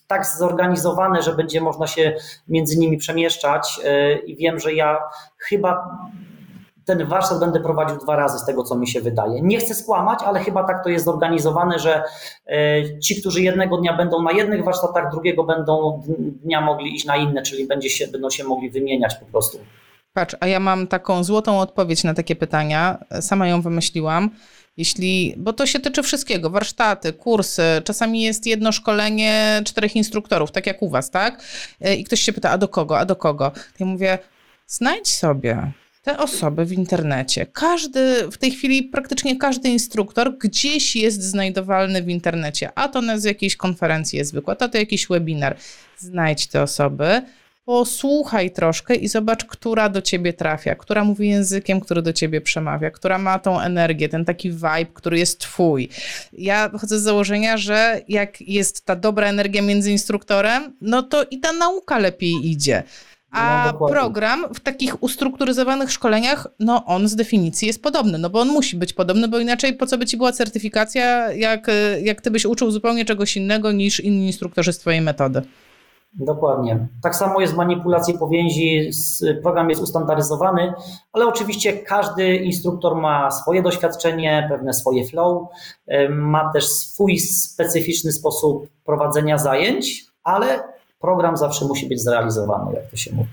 [0.07, 2.17] tak zorganizowane, że będzie można się
[2.49, 3.81] między nimi przemieszczać
[4.27, 4.99] i wiem, że ja
[5.39, 5.99] chyba
[6.91, 9.43] ten warsztat będę prowadził dwa razy z tego, co mi się wydaje.
[9.43, 12.03] Nie chcę skłamać, ale chyba tak to jest zorganizowane, że
[12.47, 16.03] e, ci, którzy jednego dnia będą na jednych warsztatach, drugiego będą
[16.45, 19.59] dnia mogli iść na inne, czyli będzie się, będą się mogli wymieniać po prostu.
[20.13, 22.99] Patrz, a ja mam taką złotą odpowiedź na takie pytania.
[23.21, 24.31] Sama ją wymyśliłam.
[24.77, 30.67] Jeśli, bo to się tyczy wszystkiego, warsztaty, kursy, czasami jest jedno szkolenie czterech instruktorów, tak
[30.67, 31.43] jak u was, tak?
[31.81, 33.53] E, I ktoś się pyta, a do kogo, a do kogo?
[33.81, 34.19] Ja mówię,
[34.67, 35.73] znajdź sobie
[36.19, 37.47] osoby w internecie.
[37.47, 42.71] Każdy, w tej chwili praktycznie każdy instruktor gdzieś jest znajdowalny w internecie.
[42.75, 45.57] A to na z jakiejś konferencji jest wykład, a to jakiś webinar.
[45.99, 47.23] Znajdź te osoby,
[47.65, 52.91] posłuchaj troszkę i zobacz, która do ciebie trafia, która mówi językiem, który do ciebie przemawia,
[52.91, 55.89] która ma tą energię, ten taki vibe, który jest twój.
[56.33, 61.41] Ja chodzę z założenia, że jak jest ta dobra energia między instruktorem, no to i
[61.41, 62.83] ta nauka lepiej idzie.
[63.33, 68.41] A no, program w takich ustrukturyzowanych szkoleniach, no on z definicji jest podobny, no bo
[68.41, 71.67] on musi być podobny, bo inaczej po co by ci była certyfikacja, jak,
[72.03, 75.43] jak ty byś uczył zupełnie czegoś innego niż inni instruktorzy z twojej metody.
[76.13, 76.89] Dokładnie.
[77.03, 78.91] Tak samo jest manipulacji powięzi,
[79.43, 80.73] program jest ustandaryzowany,
[81.13, 85.49] ale oczywiście każdy instruktor ma swoje doświadczenie, pewne swoje flow,
[86.11, 90.63] ma też swój specyficzny sposób prowadzenia zajęć, ale
[91.01, 93.31] program zawsze musi być zrealizowany, jak to się mówi.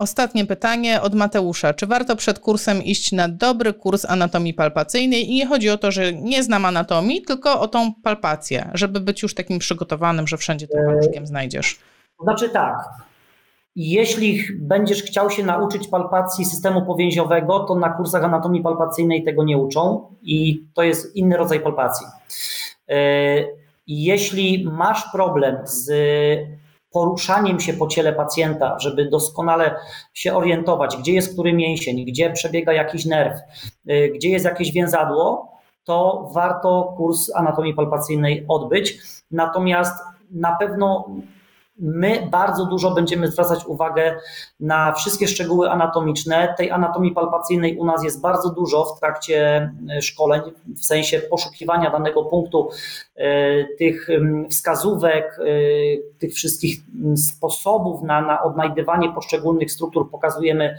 [0.00, 1.74] Ostatnie pytanie od Mateusza.
[1.74, 5.30] Czy warto przed kursem iść na dobry kurs anatomii palpacyjnej?
[5.30, 9.22] I nie chodzi o to, że nie znam anatomii, tylko o tą palpację, żeby być
[9.22, 11.78] już takim przygotowanym, że wszędzie tym paluszkiem znajdziesz.
[12.22, 12.76] Znaczy tak.
[13.76, 19.58] Jeśli będziesz chciał się nauczyć palpacji systemu powięziowego, to na kursach anatomii palpacyjnej tego nie
[19.58, 22.06] uczą i to jest inny rodzaj palpacji.
[22.88, 22.94] E,
[23.86, 25.90] jeśli masz problem z
[26.90, 29.76] poruszaniem się po ciele pacjenta, żeby doskonale
[30.14, 33.38] się orientować, gdzie jest który mięsień, gdzie przebiega jakiś nerw,
[33.90, 35.52] y, gdzie jest jakieś więzadło,
[35.84, 38.98] to warto kurs anatomii palpacyjnej odbyć.
[39.30, 39.94] Natomiast
[40.30, 41.04] na pewno
[41.80, 44.16] My bardzo dużo będziemy zwracać uwagę
[44.60, 46.54] na wszystkie szczegóły anatomiczne.
[46.58, 50.42] Tej anatomii palpacyjnej u nas jest bardzo dużo w trakcie e, szkoleń,
[50.76, 52.70] w sensie poszukiwania danego punktu,
[53.78, 54.08] tych
[54.50, 55.44] wskazówek, e,
[56.18, 56.78] tych wszystkich
[57.16, 60.78] sposobów na, na odnajdywanie poszczególnych struktur pokazujemy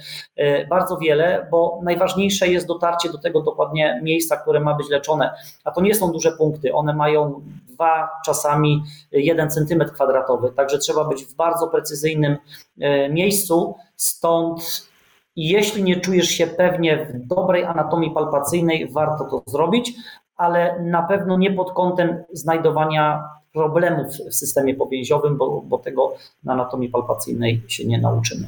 [0.70, 5.34] bardzo wiele, bo najważniejsze jest dotarcie do tego dokładnie miejsca, które ma być leczone.
[5.64, 11.04] A to nie są duże punkty, one mają dwa, czasami jeden centymetr kwadratowy, także trzeba
[11.04, 12.38] być w bardzo precyzyjnym
[12.80, 14.90] e, miejscu, stąd
[15.36, 19.94] jeśli nie czujesz się pewnie w dobrej anatomii palpacyjnej, warto to zrobić,
[20.40, 23.24] ale na pewno nie pod kątem znajdowania
[23.54, 26.14] problemów w systemie powięziowym, bo, bo tego
[26.44, 28.48] na anatomii palpacyjnej się nie nauczymy.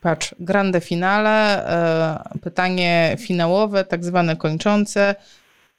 [0.00, 1.66] Patrz, grande finale,
[2.34, 5.14] e, pytanie finałowe, tak zwane kończące.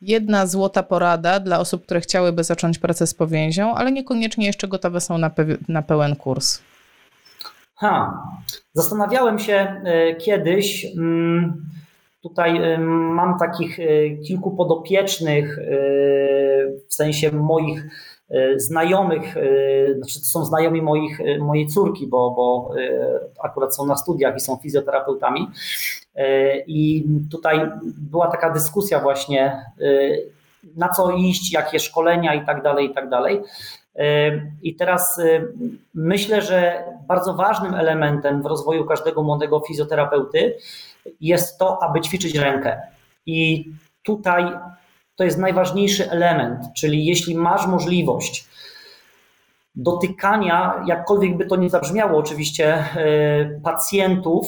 [0.01, 5.01] Jedna złota porada dla osób, które chciałyby zacząć pracę z powięzią, ale niekoniecznie jeszcze gotowe
[5.01, 6.61] są na, pe na pełen kurs.
[7.75, 8.23] Ha,
[8.73, 9.81] zastanawiałem się
[10.11, 10.85] y, kiedyś.
[10.85, 10.89] Y,
[12.23, 13.77] tutaj y, mam takich
[14.27, 15.59] kilku podopiecznych,
[16.89, 17.83] w sensie moich
[18.55, 19.35] znajomych,
[19.95, 22.71] znaczy to są znajomi moich, mojej córki, bo, bo
[23.43, 25.47] akurat są na studiach i są fizjoterapeutami.
[26.67, 27.61] I tutaj
[27.97, 29.65] była taka dyskusja właśnie,
[30.75, 33.41] na co iść, jakie szkolenia i tak dalej, i tak dalej.
[34.61, 35.21] I teraz
[35.93, 40.57] myślę, że bardzo ważnym elementem w rozwoju każdego młodego fizjoterapeuty
[41.21, 42.81] jest to, aby ćwiczyć rękę.
[43.25, 43.69] I
[44.03, 44.45] tutaj
[45.15, 48.47] to jest najważniejszy element, czyli jeśli masz możliwość
[49.75, 52.85] dotykania, jakkolwiek by to nie zabrzmiało, oczywiście,
[53.63, 54.47] pacjentów,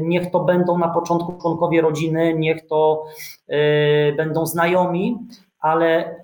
[0.00, 3.04] niech to będą na początku członkowie rodziny, niech to
[4.16, 5.18] będą znajomi,
[5.60, 6.16] ale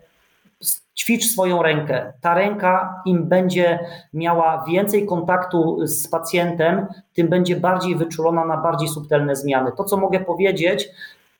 [1.00, 2.12] ćwicz swoją rękę.
[2.20, 3.78] Ta ręka, im będzie
[4.14, 9.72] miała więcej kontaktu z pacjentem, tym będzie bardziej wyczulona na bardziej subtelne zmiany.
[9.76, 10.88] To, co mogę powiedzieć,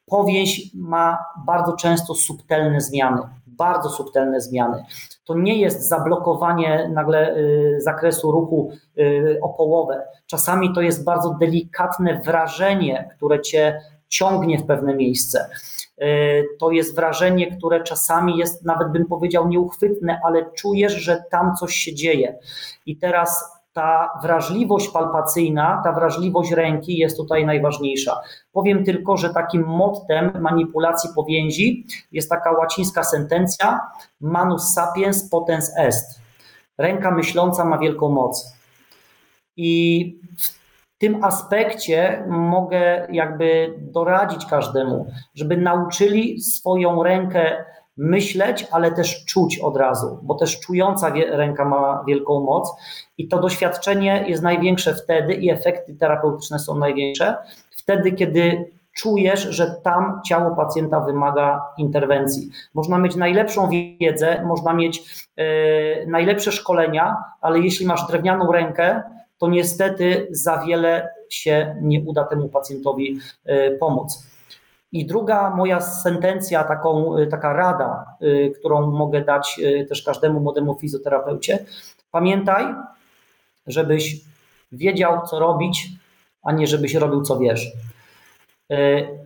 [0.07, 4.85] powięź ma bardzo często subtelne zmiany, bardzo subtelne zmiany.
[5.25, 10.03] To nie jest zablokowanie nagle y, zakresu ruchu y, o połowę.
[10.27, 13.81] Czasami to jest bardzo delikatne wrażenie, które cię
[14.11, 15.51] ciągnie w pewne miejsce.
[15.99, 16.07] E,
[16.61, 21.75] to jest wrażenie, które czasami jest, nawet bym powiedział, nieuchwytne, ale czujesz, że tam coś
[21.75, 22.39] się dzieje.
[22.87, 28.21] I teraz ta wrażliwość palpacyjna, ta wrażliwość ręki jest tutaj najważniejsza.
[28.53, 33.81] Powiem tylko, że takim mottem manipulacji powięzi jest taka łacińska sentencja
[34.21, 36.21] manus sapiens potens est.
[36.79, 38.55] Ręka myśląca ma wielką moc.
[39.57, 40.21] I
[41.01, 47.65] tym aspekcie mogę jakby doradzić każdemu, żeby nauczyli swoją rękę
[47.97, 52.73] myśleć, ale też czuć od razu, bo też czująca ręka ma wielką moc
[53.19, 57.37] i to doświadczenie jest największe wtedy i efekty terapeutyczne są największe
[57.71, 62.51] wtedy, kiedy czujesz, że tam ciało pacjenta wymaga interwencji.
[62.75, 63.69] Można mieć najlepszą
[64.01, 65.45] wiedzę, można mieć yy,
[66.07, 69.03] najlepsze szkolenia, ale jeśli masz drewnianą rękę,
[69.41, 74.27] to niestety za wiele się nie uda temu pacjentowi e, pomóc.
[74.93, 80.75] I druga moja sentencja, taką, e, taka rada, e, którą mogę dać też każdemu młodemu
[80.75, 81.59] fizjoterapeucie,
[82.11, 82.65] pamiętaj,
[83.67, 84.21] żebyś
[84.73, 85.89] wiedział, co robić,
[86.43, 87.73] a nie żebyś robił, co wiesz.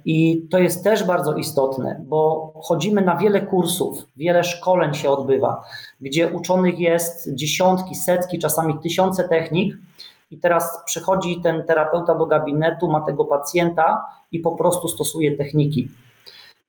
[0.05, 5.65] I to jest też bardzo istotne, bo chodzimy na wiele kursów, wiele szkoleń się odbywa,
[6.01, 9.77] gdzie uczonych jest dziesiątki, setki, czasami tysiące technik,
[10.31, 15.89] i teraz przychodzi ten terapeuta do gabinetu, ma tego pacjenta i po prostu stosuje techniki.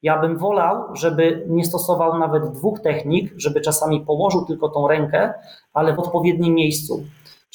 [0.03, 5.34] Ja bym wolał, żeby nie stosował nawet dwóch technik, żeby czasami położył tylko tą rękę,
[5.73, 7.03] ale w odpowiednim miejscu.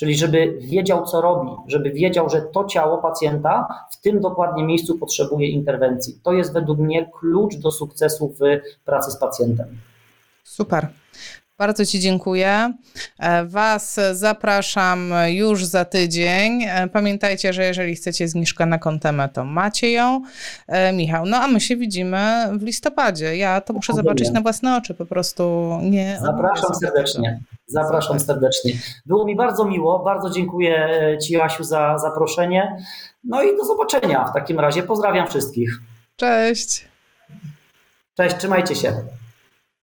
[0.00, 4.98] Czyli żeby wiedział, co robi, żeby wiedział, że to ciało pacjenta w tym dokładnie miejscu
[4.98, 6.20] potrzebuje interwencji.
[6.22, 9.78] To jest według mnie klucz do sukcesu w pracy z pacjentem.
[10.44, 10.88] Super.
[11.60, 12.72] Bardzo Ci dziękuję.
[13.18, 16.62] E, was zapraszam już za tydzień.
[16.62, 20.22] E, pamiętajcie, że jeżeli chcecie zniżkę na kontemę, to macie ją.
[20.68, 23.36] E, Michał, no a my się widzimy w listopadzie.
[23.36, 26.18] Ja to muszę zobaczyć na własne oczy, po prostu nie.
[26.22, 27.40] Zapraszam serdecznie.
[27.66, 28.72] Zapraszam serdecznie.
[29.06, 29.98] Było mi bardzo miło.
[29.98, 30.88] Bardzo dziękuję
[31.22, 32.76] Ci, Jasiu, za zaproszenie.
[33.24, 34.82] No i do zobaczenia w takim razie.
[34.82, 35.80] Pozdrawiam wszystkich.
[36.16, 36.88] Cześć.
[38.16, 39.19] Cześć, trzymajcie się.